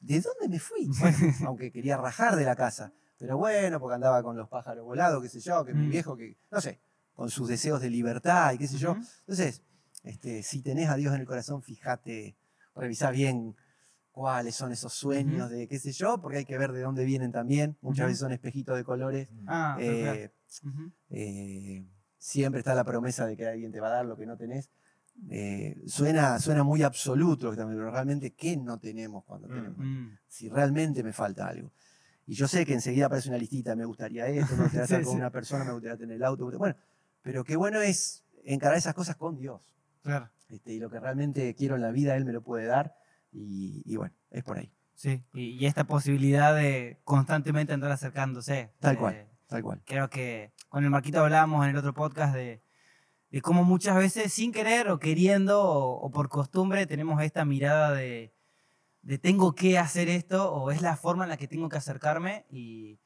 [0.00, 0.88] ¿de dónde me fui?
[0.98, 2.92] Bueno, aunque quería rajar de la casa.
[3.18, 5.90] Pero bueno, porque andaba con los pájaros volados, qué sé yo, que mi Mm.
[5.90, 6.80] viejo, que, no sé,
[7.14, 8.96] con sus deseos de libertad y qué sé yo.
[9.20, 9.62] Entonces,
[10.02, 12.34] este, si tenés a Dios en el corazón, fíjate,
[12.74, 13.54] revisá bien
[14.12, 17.32] cuáles son esos sueños de qué sé yo, porque hay que ver de dónde vienen
[17.32, 17.76] también.
[17.80, 18.08] Muchas Ujú.
[18.08, 19.28] veces son espejitos de colores.
[19.46, 19.76] Ah.
[19.80, 20.30] Eh,
[20.62, 20.92] Ujú.
[21.10, 21.84] eh,
[22.18, 24.70] siempre está la promesa de que alguien te va a dar lo que no tenés.
[25.30, 29.52] Eh, suena, suena muy absoluto, pero realmente, ¿qué no tenemos cuando Mm.
[29.54, 29.78] tenemos?
[29.78, 30.18] Mm.
[30.28, 31.72] Si realmente me falta algo.
[32.26, 35.02] Y yo sé que enseguida aparece una listita, me gustaría esto, me gustaría Sí, estar
[35.04, 35.18] con sí.
[35.18, 36.46] una persona, me gustaría tener el auto.
[36.58, 36.76] Bueno,
[37.22, 39.74] pero qué bueno es encarar esas cosas con Dios.
[40.02, 40.30] Claro.
[40.48, 42.94] Este, y lo que realmente quiero en la vida, Él me lo puede dar.
[43.32, 45.24] Y, y bueno, es por ahí, Sí.
[45.32, 48.72] Y, y esta posibilidad de constantemente andar acercándose.
[48.78, 49.28] Tal Eh, cual.
[49.48, 49.82] tal cual.
[49.84, 52.62] creo que con el Marquito hablábamos en el otro podcast de,
[53.30, 57.92] de cómo muchas veces sin querer o queriendo o, o por costumbre tenemos esta mirada
[57.92, 58.32] de,
[59.02, 62.44] de tengo que hacer esto o es la forma en la que tengo que acercarme
[62.50, 63.00] y,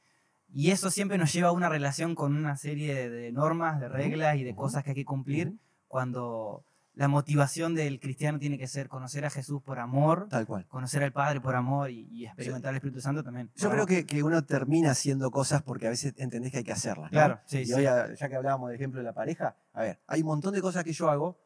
[0.52, 3.88] y eso siempre nos lleva a una relación con una serie de, de normas, de
[3.88, 5.54] reglas y de cosas que hay que cumplir
[5.88, 6.64] cuando
[6.96, 10.66] la motivación del cristiano tiene que ser conocer a Jesús por amor, Tal cual.
[10.66, 13.50] conocer al Padre por amor y, y experimentar el Espíritu Santo también.
[13.54, 16.72] Yo creo que, que uno termina haciendo cosas porque a veces entendés que hay que
[16.72, 17.12] hacerlas.
[17.12, 17.16] ¿no?
[17.18, 17.72] Claro, sí, y sí.
[17.74, 20.54] hoy, a- ya que hablábamos del ejemplo de la pareja, a ver, hay un montón
[20.54, 21.38] de cosas que yo hago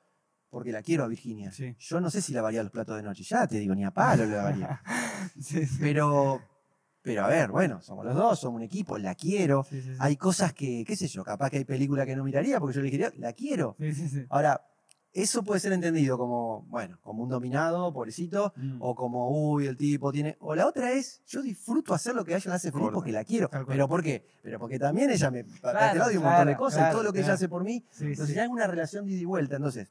[0.50, 1.50] porque la quiero a Virginia.
[1.52, 1.74] Sí.
[1.78, 4.24] Yo no sé si lavaría los platos de noche, ya te digo, ni a palo
[4.26, 4.80] lo lavaría.
[5.40, 5.78] Sí, sí.
[5.80, 6.40] Pero
[7.02, 9.64] Pero a ver, bueno, somos los dos, somos un equipo, la quiero.
[9.68, 9.96] Sí, sí, sí.
[10.00, 12.82] Hay cosas que, qué sé yo, capaz que hay películas que no miraría porque yo
[12.82, 13.74] le diría, la quiero.
[13.78, 14.26] Sí, sí, sí.
[14.28, 14.60] Ahora,
[15.12, 18.76] eso puede ser entendido como, bueno, como un dominado, pobrecito, Mm.
[18.80, 20.36] o como, uy, el tipo tiene.
[20.40, 23.50] O la otra es, yo disfruto hacer lo que ella hace feliz porque la quiero.
[23.66, 24.24] ¿Pero por qué?
[24.42, 25.44] Pero porque también ella me.
[25.44, 27.32] Para Claro, este lado hay un montón de cosas, claro, y todo lo que ella
[27.32, 27.84] hace por mí.
[27.90, 28.34] Sí, Entonces sí.
[28.34, 29.56] ya hay una relación de ida y vuelta.
[29.56, 29.90] Entonces,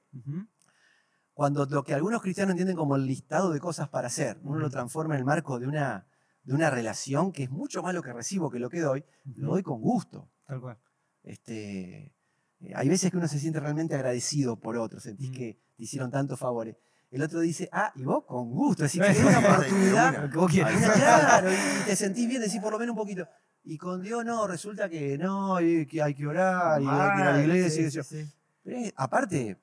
[1.34, 4.70] cuando lo que algunos cristianos entienden como el listado de cosas para hacer, uno lo
[4.70, 6.06] transforma en el marco de una,
[6.44, 9.06] de una relación que es mucho más lo que recibo que lo que doy,
[9.36, 10.30] lo doy con gusto.
[10.46, 10.78] Tal cual.
[11.24, 12.14] Este,
[12.62, 15.34] eh, hay veces que uno se siente realmente agradecido por otros, sentís Mm.
[15.34, 16.76] que te hicieron tantos favores.
[17.12, 19.22] El otro dice, ah, y vos con gusto, es decir, que Sí.
[19.22, 20.30] es una oportunidad.
[20.34, 21.50] Vos claro,
[21.82, 23.28] y te sentís bien, decís por lo menos un poquito.
[23.64, 25.58] Y con Dios no, resulta que no,
[25.90, 27.88] que hay que orar, y hay que ir a la iglesia.
[27.88, 28.26] y sí.
[28.64, 29.58] Pero es- aparte,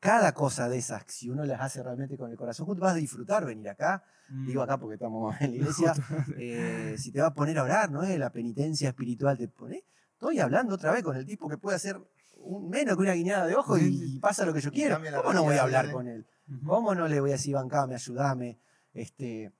[0.00, 2.96] cada cosa de esas, si uno las hace realmente con el corazón, junto, vas a
[2.96, 4.02] disfrutar venir acá.
[4.30, 4.46] Mm.
[4.46, 5.56] Digo acá porque estamos en la
[5.86, 5.94] iglesia.
[6.36, 8.02] eh, si te va a poner a orar, ¿no?
[8.02, 9.84] es La penitencia espiritual te pone.
[10.22, 12.00] Estoy hablando otra vez con el tipo que puede hacer
[12.36, 15.00] un, menos que una guiñada de ojo y, pasa lo que yo quiero.
[15.16, 15.90] ¿Cómo no voy a hablar ¿eh?
[15.90, 16.24] con él?
[16.64, 18.60] ¿Cómo no le voy a decir, bancame, ayudame?
[18.94, 19.52] Este,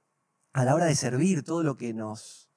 [0.52, 2.48] a la hora de servir, todo lo que nos,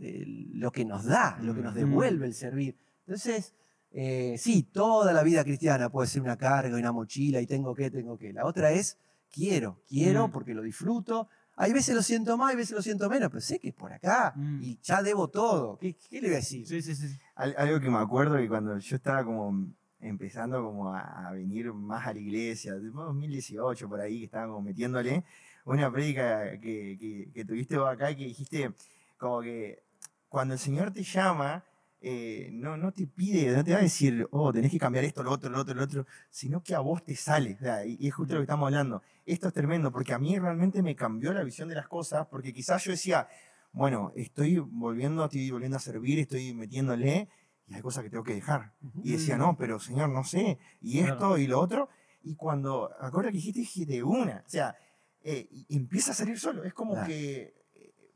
[0.00, 2.76] eh, lo que nos da, lo que nos devuelve el servir.
[3.06, 3.54] Entonces,
[3.92, 7.72] eh, sí, toda la vida cristiana puede ser una carga y una mochila y tengo
[7.72, 8.32] que, tengo que.
[8.32, 8.98] La otra es,
[9.30, 11.28] quiero, quiero porque lo disfruto.
[11.56, 13.92] Hay veces lo siento más, hay veces lo siento menos, pero sé que es por
[13.92, 14.62] acá Mm.
[14.62, 15.78] y ya debo todo.
[15.78, 16.66] ¿Qué, qué le voy a decir?
[16.66, 17.16] Sí, sí, sí.
[17.36, 19.66] Al- Algo que me acuerdo que cuando yo estaba como
[20.00, 24.46] empezando como a, a venir más a la iglesia, tipo 2018 por ahí, que estaba
[24.48, 25.24] como metiéndole,
[25.64, 28.72] una prédica que, que, que tuviste vos acá y que dijiste
[29.16, 29.82] como que
[30.28, 31.64] cuando el Señor te llama,
[32.06, 35.22] eh, no, no te pide, no te va a decir, oh, tenés que cambiar esto,
[35.22, 37.54] lo otro, lo otro, lo otro, sino que a vos te sale.
[37.54, 39.02] O sea, y, y es justo lo que estamos hablando.
[39.24, 42.52] Esto es tremendo, porque a mí realmente me cambió la visión de las cosas, porque
[42.52, 43.26] quizás yo decía,
[43.72, 47.28] bueno, estoy volviendo, estoy volviendo a servir, estoy metiéndole,
[47.66, 48.74] y hay cosas que tengo que dejar.
[49.02, 51.38] Y decía, no, pero Señor, no sé, y esto Claro.
[51.38, 51.88] y lo otro.
[52.22, 54.42] Y cuando, acuerdo que dijiste, dije, de una.
[54.46, 54.76] O sea,
[55.22, 56.64] eh, empieza a salir solo.
[56.64, 57.06] Es como Claro.
[57.08, 57.54] que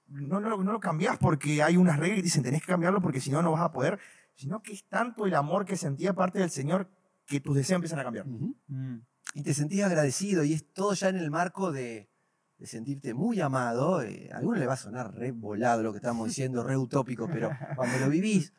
[0.09, 3.21] no, lo- no lo cambiás porque hay unas reglas que dicen, tenés que cambiarlo porque
[3.21, 3.99] si no, no vas a poder.
[4.35, 6.89] Sino que es tanto el amor que sentía parte del Señor
[7.27, 8.27] que tus deseos empiezan a cambiar.
[8.27, 9.01] Mm.
[9.35, 12.09] y te sentís agradecido y es todo ya en el marco de,
[12.57, 14.01] de sentirte muy amado.
[14.03, 17.29] eh, a alguno le va a sonar re volado lo que estamos diciendo, re utópico,
[17.29, 18.53] pero cuando lo vivís,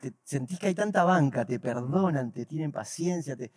[0.00, 3.34] te sentís que hay tanta banca, te perdonan, te tienen paciencia.
[3.36, 3.50] Te...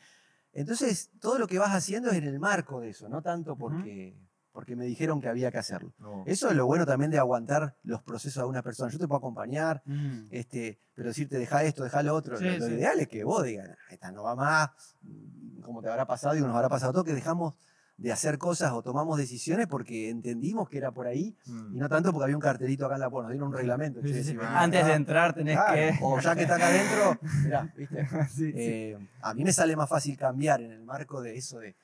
[0.54, 4.18] Entonces, todo lo que vas haciendo es en el marco de eso, no tanto porque,
[4.52, 5.94] porque me dijeron que había que hacerlo.
[6.00, 6.24] No.
[6.26, 8.92] Eso es lo bueno también de aguantar los procesos de una persona.
[8.92, 10.28] Yo te puedo acompañar, Mm.
[10.32, 12.38] este, pero decirte deja esto, deja lo otro.
[12.38, 14.70] Sí, lo ideal es que vos digas, "Ah, esta no va más,
[15.04, 17.54] mm, como te habrá pasado y nos habrá pasado todo, que dejamos
[17.98, 21.76] de hacer cosas o tomamos decisiones porque entendimos que era por ahí Mm.
[21.76, 24.02] y no tanto porque había un cartelito acá en la puerta, nos dieron un reglamento.
[24.02, 26.00] Sí, che, si Antes de entrar tenés claro, que.
[26.02, 27.98] O ya que está acá adentro, mirá, ¿viste?
[28.56, 31.76] Eh, a mí me sale más fácil cambiar en el marco de eso de,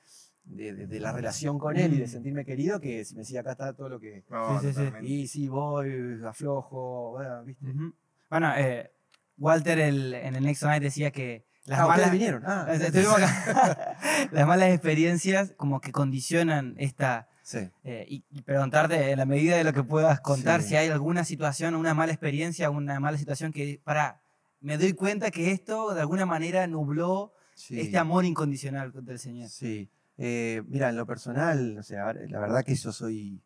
[0.46, 3.42] de- de- de la relación con él y de sentirme querido que si me decía
[3.42, 4.24] acá está todo lo que...
[4.30, 4.82] No, Sí, sí.
[5.02, 7.66] Y sí, voy, aflojo, bueno, ¿viste?
[7.70, 7.94] Ujú.
[8.30, 8.92] Bueno, eh,
[9.38, 12.44] Walter el- en el Nexo Night decía que las Ah, malas, vinieron.
[12.46, 12.78] Ah, Eh,
[14.32, 17.28] las malas experiencias como que condicionan esta...
[17.42, 17.60] Sí.
[17.84, 20.70] eh, y, y preguntarte en la medida de lo que puedas contar Sí.
[20.70, 24.20] si hay alguna situación, una mala experiencia, una mala situación que, para,
[24.62, 27.80] me doy cuenta que esto de alguna manera nubló sí.
[27.80, 29.50] este amor incondicional del Señor.
[29.50, 29.90] Sí.
[30.18, 33.44] Eh, mira, en lo personal, o sea, la verdad que yo soy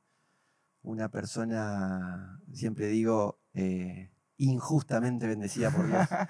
[0.81, 6.07] una persona, siempre digo, eh, injustamente bendecida por Dios.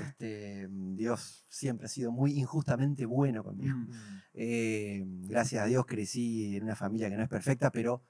[0.00, 3.76] Este, Dios siempre ha sido muy injustamente bueno conmigo.
[3.76, 3.90] Mm.
[4.32, 8.02] Eh, gracias a Dios crecí en una familia que no es perfecta, pero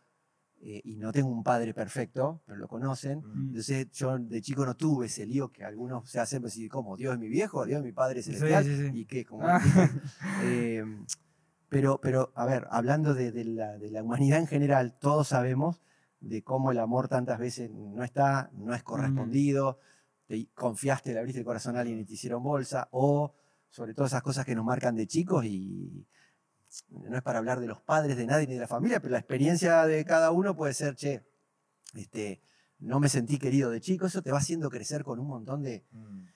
[0.63, 3.21] eh, y no tengo un padre perfecto, pero lo conocen.
[3.21, 3.49] Mm.
[3.49, 7.15] Entonces yo de chico no tuve ese lío que algunos se hacen, pues, como Dios
[7.15, 8.91] es mi viejo, Dios es mi padre Sí, celestial, sí, sí.
[8.95, 9.61] y qué, como Ah.
[10.45, 10.85] Eh,
[11.71, 15.81] pero, pero, a ver, hablando de, de la, de la humanidad en general, todos sabemos
[16.19, 19.79] de cómo el amor tantas veces no está, no es correspondido,
[20.27, 23.35] te confiaste, le abriste el corazón a alguien y te hicieron bolsa, o
[23.71, 26.07] sobre todo esas cosas que nos marcan de chicos y
[26.91, 29.19] no es para hablar de los padres de nadie ni de la familia, pero la
[29.19, 31.25] experiencia de cada uno puede ser, che,
[31.95, 32.43] este,
[32.81, 35.85] no me sentí querido de chico, eso te va haciendo crecer con un montón de,
[35.93, 36.27] Mm.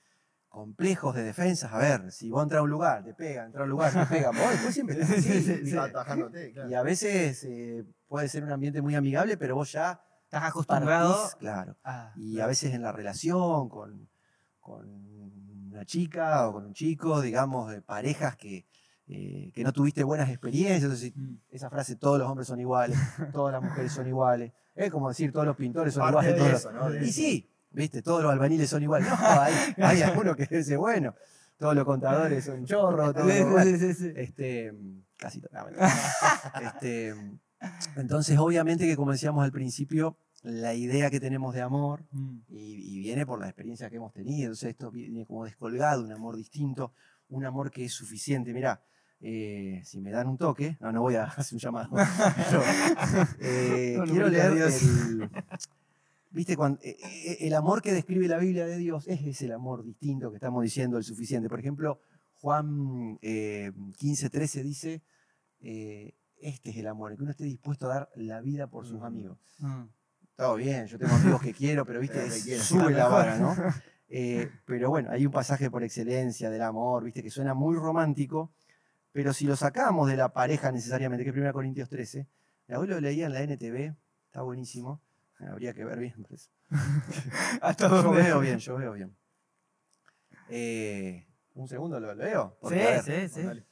[0.55, 1.73] Complejos de defensas.
[1.73, 4.05] A ver, si vos entras a un lugar, te pegan, entras a un lugar, te
[4.05, 5.41] pegan, vos después siempre estás Sí, así.
[5.41, 5.77] sí, sí.
[5.77, 6.69] Atajándote, claro.
[6.69, 11.13] Y a veces eh, puede ser un ambiente muy amigable, pero vos ya Estás acostumbrado
[11.13, 11.77] partís, claro.
[11.83, 12.13] a...
[12.17, 14.09] Y a veces en la relación con,
[14.59, 14.89] con
[15.71, 18.65] una chica o con un chico, digamos, de parejas que,
[19.07, 20.81] eh, que no tuviste buenas experiencias.
[20.83, 21.35] Entonces, Mm.
[21.51, 22.97] esa frase, todos los hombres son iguales,
[23.33, 24.51] todas las mujeres son iguales.
[24.73, 26.33] Es como decir, todos los pintores son Parte iguales.
[26.33, 26.89] de todos eso, los- ¿no?
[26.91, 29.07] De- Y sí, viste, todos los albaniles son iguales.
[29.09, 31.13] No, hay, hay alguno que dice, bueno,
[31.57, 34.11] todos los contadores son chorros, todos los- bueno, Sí, sí, sí.
[34.15, 34.73] este,
[35.17, 35.47] casi no.
[36.61, 37.13] Este,
[37.95, 42.37] entonces, obviamente que como decíamos al principio, la idea que tenemos de amor Mm.
[42.49, 44.47] y, y viene por la experiencia que hemos tenido.
[44.47, 46.93] Entonces esto viene como descolgado, un amor distinto,
[47.29, 48.53] un amor que es suficiente.
[48.53, 48.81] Mirá,
[49.21, 51.89] eh, si me dan un toque, no, no voy a hacer un llamado.
[52.49, 52.63] pero,
[53.39, 55.29] eh, No, no, quiero leer el,
[56.35, 56.55] ¿viste?
[56.55, 59.83] Cuando, eh, eh, el amor que describe la Biblia de Dios es ese el amor
[59.83, 61.49] distinto que estamos diciendo, el suficiente.
[61.49, 61.99] Por ejemplo,
[62.33, 65.01] Juan eh, 15, 13 dice,
[65.61, 68.85] eh, este es el amor, el que uno esté dispuesto a dar la vida por
[68.85, 69.03] sus Mm.
[69.05, 69.37] amigos.
[69.59, 69.83] Mm.
[70.35, 73.55] Todo bien, yo tengo amigos que quiero, pero viste, Pero es- sube la vara, ¿no?
[74.07, 78.51] Eh, pero bueno, hay un pasaje por excelencia del amor, viste, que suena muy romántico,
[79.11, 82.27] pero si lo sacamos de la pareja necesariamente, que es 1 Corintios 13,
[82.67, 83.95] la hoy lo leía en la NTV,
[84.27, 85.01] está buenísimo,
[85.39, 86.21] habría que ver bien.
[86.23, 86.49] por eso.
[87.61, 88.21] Hasta Yo dónde.
[88.23, 89.15] veo bien, yo veo bien.
[90.49, 92.07] Eh, un segundo lo
[92.61, 93.41] porque, ver, Sí, sí, sí.
[93.43, 93.65] Dale.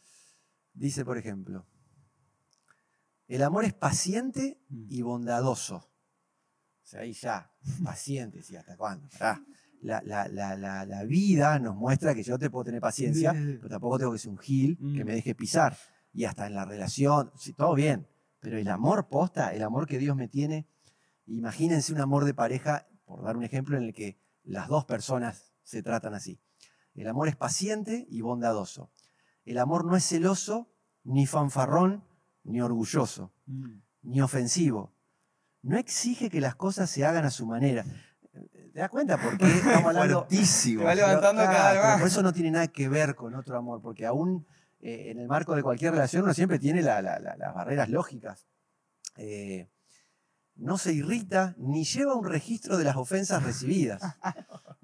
[0.73, 1.67] Dice, por ejemplo,
[3.27, 4.85] el amor es paciente Mm.
[4.89, 5.75] y bondadoso.
[5.77, 7.51] O sea, ahí ya,
[7.83, 9.07] paciente, sí, ¿hasta cuándo?
[9.81, 13.67] La, la- la- la- la vida nos muestra que yo te puedo tener paciencia, pero
[13.69, 15.07] tampoco tengo que ser un gil que Mm.
[15.07, 15.77] me deje pisar.
[16.13, 18.07] Y hasta en la relación, sí, todo bien.
[18.39, 20.67] Pero el amor posta, el amor que Dios me tiene,
[21.27, 25.53] imagínense un amor de pareja, por dar un ejemplo, en el que las dos personas
[25.63, 26.39] se tratan así.
[26.95, 28.91] El amor es paciente y bondadoso.
[29.45, 30.69] El amor no es celoso,
[31.03, 32.03] ni fanfarrón,
[32.43, 33.79] ni orgulloso Mm.
[34.03, 34.93] ni ofensivo.
[35.61, 37.85] No exige que las cosas se hagan a su manera.
[38.73, 39.17] ¿Te das cuenta?
[39.17, 39.45] Porque
[39.85, 40.19] estamos hablando.
[40.25, 40.83] Fuertísimo.
[40.83, 41.99] Va levantando Pero, cada vez.
[41.99, 44.45] Por eso no tiene nada que ver con otro amor, porque aún
[44.81, 47.87] eh, en el marco de cualquier relación uno siempre tiene la- la- la- las barreras
[47.89, 48.47] lógicas.
[49.15, 49.69] Eh,
[50.55, 54.01] no se irrita ni lleva un registro de las ofensas recibidas.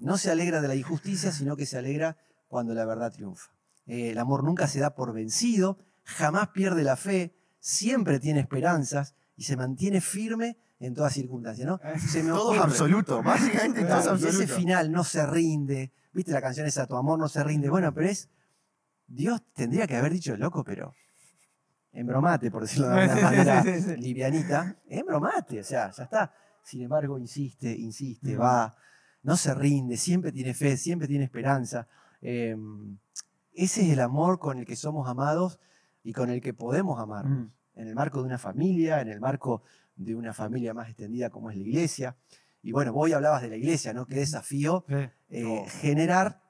[0.02, 2.16] No se alegra de la injusticia, sino que se alegra
[2.48, 3.50] cuando la verdad triunfa.
[3.84, 9.14] Eh, el amor nunca se da por vencido, jamás pierde la fe, siempre tiene esperanzas
[9.36, 11.66] y se mantiene firme en toda circunstancia.
[11.66, 11.78] ¿no?
[12.10, 14.54] Se me Todo es ocurre- absoluto, básicamente todo y ese absoluto.
[14.54, 15.92] final no se rinde.
[16.14, 17.68] ¿Viste la canción esa, Tu amor no se rinde?
[17.68, 18.30] Bueno, pero es.
[19.06, 20.94] Dios tendría que haber dicho loco, pero.
[21.92, 23.96] Embromate, por decirlo de Sí, una sí, manera sí, sí.
[23.96, 24.76] livianita.
[24.88, 26.34] Embromate, o sea, ya está.
[26.62, 28.74] Sin embargo, insiste, insiste, va.
[29.22, 31.88] No se rinde, siempre tiene fe, siempre tiene esperanza.
[32.22, 32.56] Eh,
[33.52, 35.58] ese es el amor con el que somos amados
[36.02, 37.80] y con el que podemos amarnos Mm.
[37.80, 39.62] en el marco de una familia, en el marco
[39.96, 42.16] de una familia más extendida como es la iglesia.
[42.62, 44.06] Y bueno, vos hoy hablabas de la iglesia, ¿no?
[44.06, 44.94] Qué desafío Sí.
[45.30, 46.42] eh, generar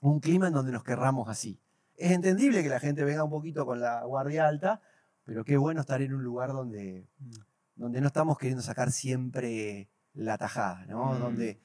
[0.00, 1.58] un clima en donde nos querramos así.
[1.96, 4.80] Es entendible que la gente venga un poquito con la guardia alta,
[5.24, 7.30] pero qué bueno estar en un lugar donde, Mm.
[7.76, 11.14] donde no estamos queriendo sacar siempre la tajada, ¿no?
[11.14, 11.18] Mm.
[11.20, 11.60] Donde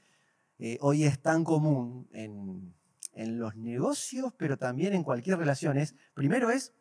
[0.60, 2.74] eh, hoy es tan común en,
[3.14, 6.74] en los negocios, pero también en cualquier relación, es, primero es,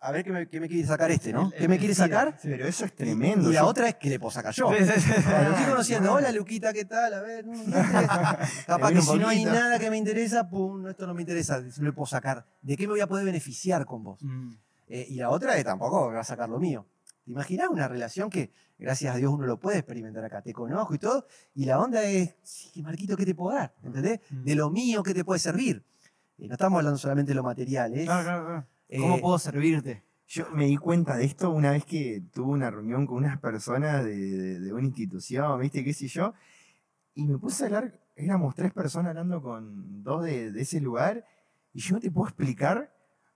[0.00, 1.50] a ver qué me, qué me quiere sacar este, ¿no?
[1.50, 2.38] ¿Qué me quiere sacar?
[2.42, 3.50] Pero eso es Y- tremendo.
[3.50, 4.70] Y la otra es que le puedo sacar yo.
[4.70, 6.12] Lo estoy conociendo.
[6.12, 7.14] Hola, Luquita, ¿qué tal?
[7.14, 7.54] A ver, no
[8.66, 11.92] capaz que si no hay nada que me interesa, pum, esto no me interesa, le
[11.92, 12.46] puedo sacar.
[12.62, 14.18] ¿De qué me voy a poder beneficiar con vos?
[14.22, 14.52] Mm.
[14.88, 16.86] Eh, y la otra es tampoco me va a sacar lo mío.
[17.24, 20.40] ¿Te imaginas una relación que, gracias a Dios, uno lo puede experimentar acá?
[20.40, 23.74] Te conozco y todo, y la onda es, sí, Marquito, ¿qué te puedo dar?
[23.82, 24.20] ¿Entendés?
[24.30, 24.44] Mm.
[24.44, 25.84] De lo mío, ¿qué te puede servir?
[26.38, 28.66] Eh, no estamos hablando solamente de lo material, es, Claro, claro, claro.
[28.96, 30.04] ¿Cómo eh, puedo servirte?
[30.26, 34.04] Yo me di cuenta de esto una vez que tuve una reunión con unas personas
[34.04, 35.84] de, de- de una institución, ¿viste?
[35.84, 36.34] ¿Qué sé yo?
[37.14, 41.24] Y me puse a hablar, éramos tres personas hablando con dos de, de ese lugar,
[41.72, 42.92] y yo no te puedo explicar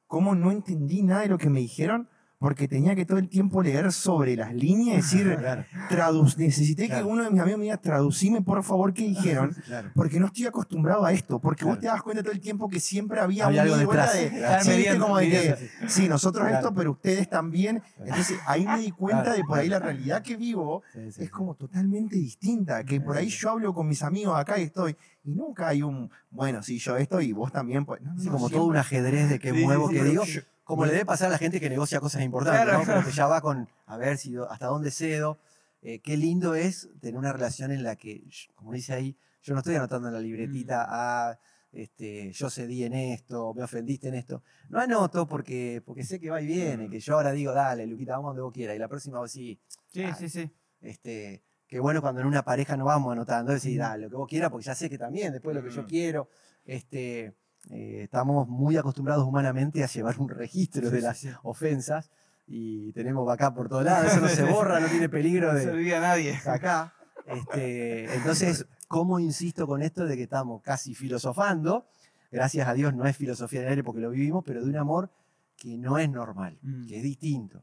[0.06, 2.08] cómo no entendí nada de lo que me dijeron,
[2.42, 5.38] porque tenía que todo el tiempo leer sobre las líneas, decir,
[5.88, 7.06] Claro, necesité Claro.
[7.06, 9.90] que uno de mis amigos me diga, traducime por favor qué dijeron, claro.
[9.94, 12.80] porque no estoy acostumbrado a esto, porque vos te das cuenta todo el tiempo que
[12.80, 14.66] siempre había, Había un algo ida y vuelta detrás.
[14.66, 15.56] de, sí, como de que,
[15.88, 16.08] sí.
[16.08, 17.82] nosotros esto, pero ustedes también.
[18.04, 21.30] Entonces ahí me di cuenta de por ahí la realidad que vivo Sí, sí, es
[21.30, 25.30] como totalmente distinta, que por ahí yo hablo con mis amigos acá y estoy, y
[25.32, 28.66] nunca hay un, bueno, sí, yo esto y vos también, pues, no, como siempre- todo
[28.66, 30.24] un ajedrez de sí, muevo, pero digo.
[30.24, 30.40] yo-
[30.72, 32.84] Como le debe pasar a la gente que negocia cosas importantes, Claro, ¿no?
[32.86, 35.38] Pero que ya va con, a ver si hasta dónde cedo.
[35.82, 38.22] Eh, qué lindo es tener una relación en la que,
[38.54, 40.88] como dice ahí, yo no estoy anotando en la libretita, Mm.
[40.90, 41.38] ah,
[41.72, 44.42] este, yo cedí en esto, me ofendiste en esto.
[44.68, 46.90] No anoto porque, porque sé que va y viene, Mm.
[46.90, 48.76] que yo ahora digo, dale, Luquita, vamos donde vos quieras.
[48.76, 49.58] Y la próxima vos sí,
[49.92, 50.50] Sí, sí, sí.
[50.80, 53.82] este, qué bueno cuando en una pareja no vamos anotando, decir, Mm.
[53.82, 56.28] dale, lo que vos quieras, porque ya sé que también, después lo que yo quiero,
[56.64, 57.34] este,
[57.70, 61.28] eh, estamos muy acostumbrados humanamente a llevar un registro Sí, de sí, las sí.
[61.42, 62.10] ofensas
[62.46, 65.66] y tenemos backup por todos lados, eso no se borra, no tiene peligro No se
[65.66, 66.38] de olvida a nadie.
[66.44, 66.92] acá.
[67.26, 71.86] Este, entonces, ¿cómo insisto con esto de que estamos casi filosofando?
[72.32, 75.10] Gracias a Dios no es filosofía del aire porque lo vivimos, pero de un amor
[75.56, 76.86] que no es normal, Mm.
[76.88, 77.62] que es distinto.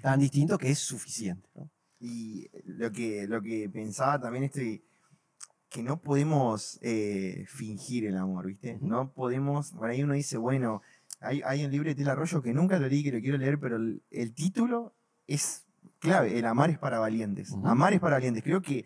[0.00, 1.48] Tan distinto que es suficiente.
[1.54, 1.68] ¿no?
[2.00, 4.82] Y lo que, lo que pensaba también estoy
[5.68, 8.78] que no podemos eh, fingir el amor, ¿viste?
[8.80, 10.82] No podemos, por ahí uno dice, bueno,
[11.20, 13.58] hay, hay un libro de Tela Arroyo que nunca lo leí, que lo quiero leer,
[13.58, 14.94] pero el, el título
[15.26, 15.66] es
[15.98, 17.52] clave, el amar es para valientes.
[17.64, 18.42] Amar es para valientes.
[18.42, 18.84] Creo que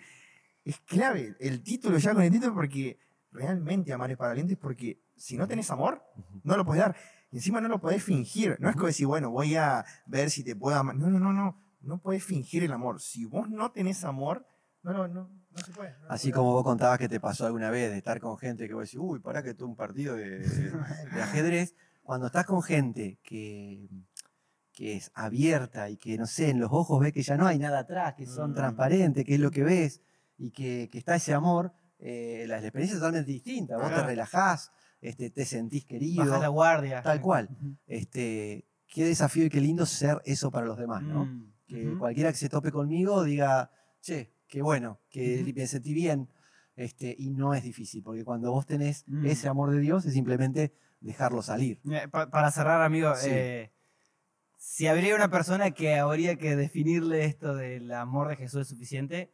[0.64, 2.98] es clave el título ya con el título porque
[3.32, 6.02] realmente amar es para valientes porque si no tenés amor,
[6.44, 6.96] no lo podés dar.
[7.30, 8.56] Y encima no lo podés fingir.
[8.58, 10.96] No es como decir, bueno, voy a ver si te puedo amar.
[10.96, 11.60] No, no, no, no.
[11.82, 13.00] No podés fingir el amor.
[13.00, 14.46] Si vos no tenés amor,
[14.82, 15.90] no, no, no, no se puede.
[15.92, 16.38] no se Así puede.
[16.40, 18.98] como vos contabas que te pasó alguna vez de estar con gente que vos decís,
[19.02, 20.70] uy, pará que es un partido de, de-
[21.14, 21.74] de ajedrez.
[22.02, 23.88] Cuando estás con gente que,
[24.72, 27.58] que es abierta y que, no sé, en los ojos ves que ya no hay
[27.58, 28.54] nada atrás, que son Mm.
[28.54, 30.00] transparentes, que es lo que ves
[30.38, 33.76] y que, que está ese amor, eh, la, la experiencia es totalmente distinta.
[33.76, 36.24] Vos te relajás, este, te sentís querido.
[36.24, 37.02] Baja la guardia.
[37.02, 37.48] Tal cual.
[37.86, 41.26] Este, qué desafío y qué lindo ser eso para los demás, ¿no?
[41.26, 41.52] Mm.
[41.66, 45.52] que cualquiera que se tope conmigo diga, che, qué bueno, que Ujú.
[45.54, 46.28] me sentí bien.
[46.76, 49.26] Este, y no es difícil, porque cuando vos tenés Mm.
[49.26, 51.78] ese amor de Dios es simplemente dejarlo salir.
[51.90, 53.28] Eh, pa- para cerrar, amigo, Sí.
[53.30, 53.72] eh,
[54.56, 59.32] si habría una persona que habría que definirle esto del amor de Jesús es suficiente,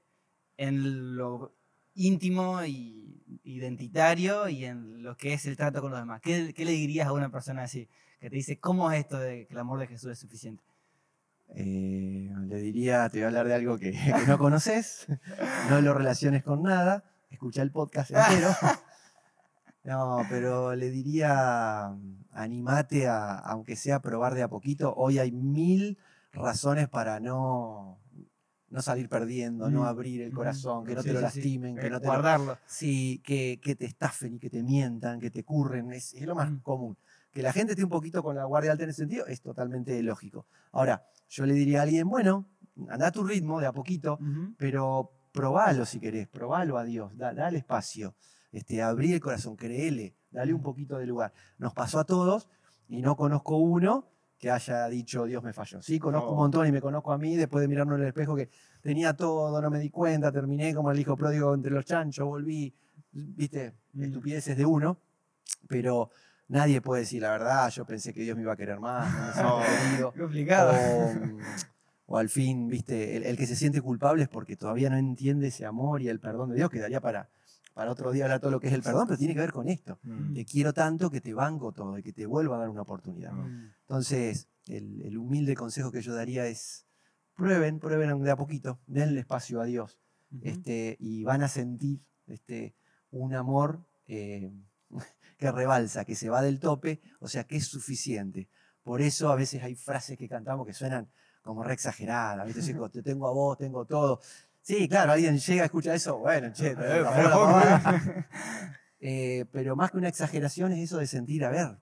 [0.57, 1.55] en lo
[1.95, 6.65] íntimo y identitario y en lo que es el trato con los demás, ¿qué, qué
[6.65, 7.89] le dirías a una persona así?
[8.19, 10.65] Que te dice, ¿cómo es esto de que el amor de Jesús es suficiente?
[11.55, 15.07] Eh, le diría, te voy a hablar de algo que, que no conoces,
[15.71, 18.51] no lo relaciones con nada, escucha el podcast entero.
[19.85, 21.95] No, pero le diría,
[22.33, 24.93] animate a, aunque sea probar de a poquito.
[24.97, 25.97] Hoy hay mil
[26.33, 28.01] razones para no,
[28.71, 29.87] no salir perdiendo, no Mm.
[29.87, 30.37] abrir el Ujú.
[30.37, 31.39] corazón, que no Sí, te lo sí, sí.
[31.41, 32.59] lastimen, que Eh, no te lo guardarlo.
[32.67, 36.35] Sí, que, que te estafen y que te mientan, que te curren, es, es lo
[36.35, 36.59] más Mm.
[36.59, 36.97] común.
[37.33, 40.03] Que la gente esté un poquito con la guardia alta en ese sentido es totalmente
[40.03, 40.47] lógico.
[40.73, 42.49] Ahora, yo le diría a alguien, bueno,
[42.89, 44.19] anda a tu ritmo de a poquito,
[44.57, 48.15] pero probalo si querés, probalo a Dios, da- dale espacio,
[48.53, 51.33] este, abrí el corazón, créele, dale un poquito de lugar.
[51.59, 52.49] Nos pasó a todos
[52.89, 55.81] y no conozco uno que haya dicho Dios me falló.
[55.83, 56.43] Sí, conozco un No.
[56.43, 58.51] montón y me conozco a mí después de mirarme en el espejo que
[58.83, 62.75] tenía todo, no me di cuenta, terminé como el hijo pródigo entre los chanchos, volví,
[63.13, 64.03] viste, Mm.
[64.05, 64.99] estupideces de uno,
[65.69, 66.11] pero
[66.49, 69.59] nadie puede decir la verdad, yo pensé que Dios me iba a querer más, no
[69.99, 70.13] No.
[70.19, 70.73] Complicado.
[70.75, 74.97] O, o al fin, viste, el, el que se siente culpable es porque todavía no
[74.99, 77.29] entiende ese amor y el perdón de Dios, que daría para,
[77.77, 79.69] para otro día hablar todo lo que es el perdón, pero tiene que ver con
[79.69, 79.99] esto.
[80.03, 80.33] Mm.
[80.33, 83.33] Te quiero tanto que te banco todo y que te vuelva a dar una oportunidad.
[83.33, 83.75] Mm.
[83.83, 86.87] Entonces, el, el humilde consejo que yo daría es,
[87.35, 89.99] prueben, prueben de a poquito, denle espacio a Dios
[90.41, 92.75] este, y van a sentir este,
[93.11, 94.51] un amor eh,
[95.37, 98.49] que rebalsa, que se va del tope, o sea que es suficiente.
[98.85, 101.11] Por eso a veces hay frases que cantamos que suenan
[101.43, 102.75] como re exageradas, ¿viste?
[102.91, 104.19] Te tengo a vos, tengo todo.
[104.67, 108.29] Sí, claro, alguien llega a escuchar eso, bueno, che, Eh, pero la pavada.
[108.99, 111.79] Eh, pero más que una exageración es eso de sentir, a ver,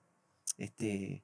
[0.57, 1.23] este,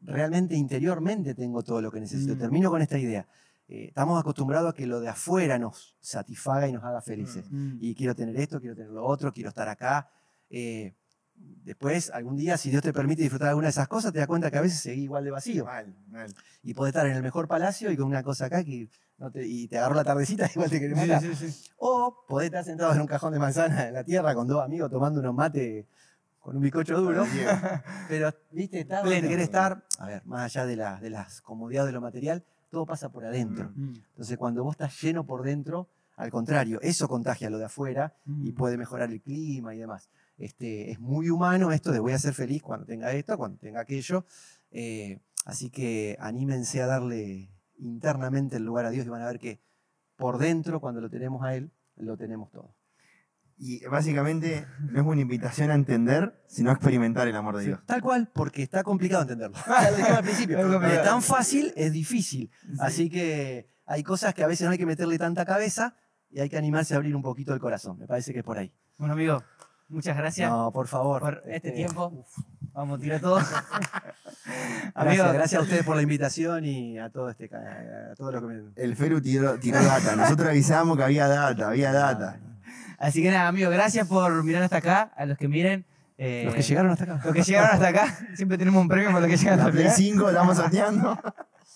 [0.00, 2.34] realmente interiormente tengo todo lo que necesito.
[2.34, 2.38] Mm.
[2.38, 3.28] Termino con esta idea.
[3.68, 7.44] Eh, estamos acostumbrados a que lo de afuera nos satisfaga y nos haga felices.
[7.48, 7.76] Mm.
[7.80, 10.10] Y quiero tener esto, quiero tener lo otro, quiero estar acá.
[10.50, 10.96] Eh,
[11.36, 14.26] después, algún día, si Dios te permite disfrutar de alguna de esas cosas, te das
[14.26, 15.66] cuenta que a veces seguís igual de vacío.
[15.66, 16.34] Mal, mal.
[16.62, 19.46] Y podés estar en el mejor palacio y con una cosa acá que no te-
[19.46, 21.20] y te agarró la tardecita y igual te querés matar.
[21.22, 21.70] Sí, sí, sí.
[21.78, 24.90] O podés estar sentado en un cajón de manzana en la tierra con dos amigos
[24.90, 25.86] tomando unos mates
[26.40, 27.24] con un bizcocho duro.
[28.08, 31.88] Pero, viste, estar donde querés estar, a ver, más allá de, la- de las comodidades
[31.88, 33.70] de lo material, todo pasa por adentro.
[33.74, 33.94] Mm.
[34.10, 38.52] Entonces, cuando vos estás lleno por dentro, al contrario, eso contagia lo de afuera y
[38.52, 38.54] Mm.
[38.54, 40.08] puede mejorar el clima y demás.
[40.36, 43.80] Este, es muy humano esto de voy a ser feliz cuando tenga esto, cuando tenga
[43.80, 44.24] aquello.
[44.70, 49.38] Eh, así que anímense a darle internamente el lugar a Dios y van a ver
[49.38, 49.60] que
[50.16, 52.74] por dentro, cuando lo tenemos a Él, lo tenemos todo.
[53.60, 57.80] Y básicamente no es una invitación a entender, sino a experimentar el amor de Dios.
[57.86, 59.56] Tal cual, porque está complicado entenderlo.
[59.66, 60.80] Al principio.
[60.86, 62.50] Es tan fácil es difícil.
[62.78, 65.96] Así que hay cosas que a veces no hay que meterle tanta cabeza
[66.30, 67.98] y hay que animarse a abrir un poquito el corazón.
[67.98, 68.72] Me parece que es por ahí.
[68.96, 69.42] Bueno, amigo,
[69.88, 71.20] muchas gracias No, por favor.
[71.20, 72.24] por este Este, tiempo.
[72.78, 73.34] Vamos a tirar todo.
[73.36, 73.64] Gracias,
[74.94, 78.54] Amigo, gracias a ustedes por la invitación y a todo este a todo lo que
[78.54, 78.62] me.
[78.76, 80.14] El Feru tiró, tiró data.
[80.14, 82.38] Nosotros avisamos que había data, había data.
[82.96, 85.10] Así que nada, amigo, gracias por mirar hasta acá.
[85.16, 85.84] A los que miren.
[86.18, 87.20] eh, Los que llegaron hasta acá.
[87.24, 88.16] los que llegaron hasta acá.
[88.36, 89.96] Siempre tenemos un premio para los que llegan La hasta Play acá.
[89.96, 91.20] 5 estamos sorteando.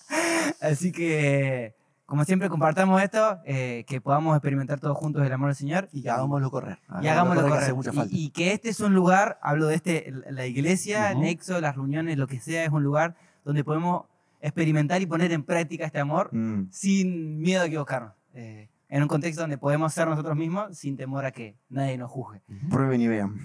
[0.61, 1.74] Así que,
[2.12, 5.88] como siempre, compartamos esto, eh, que podamos experimentar todos juntos el amor del Señor.
[5.92, 6.78] Y hagámoslo correr.
[7.00, 7.74] Y hagámoslo que correr.
[7.74, 8.26] mucha Y-.
[8.26, 11.22] Y, que este es un lugar, hablo de este, la iglesia, Ujú.
[11.22, 13.14] Nexo, las reuniones, lo que sea, es un lugar
[13.46, 14.04] donde podemos
[14.42, 16.68] experimentar y poner en práctica este amor Mm.
[16.70, 18.12] sin miedo a equivocarnos.
[18.34, 22.10] Eh, en un contexto donde podemos ser nosotros mismos sin temor a que nadie nos
[22.10, 22.42] juzgue.
[22.68, 23.38] Prueben y vean.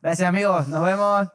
[0.00, 1.28] Gracias amigos, nos vemos.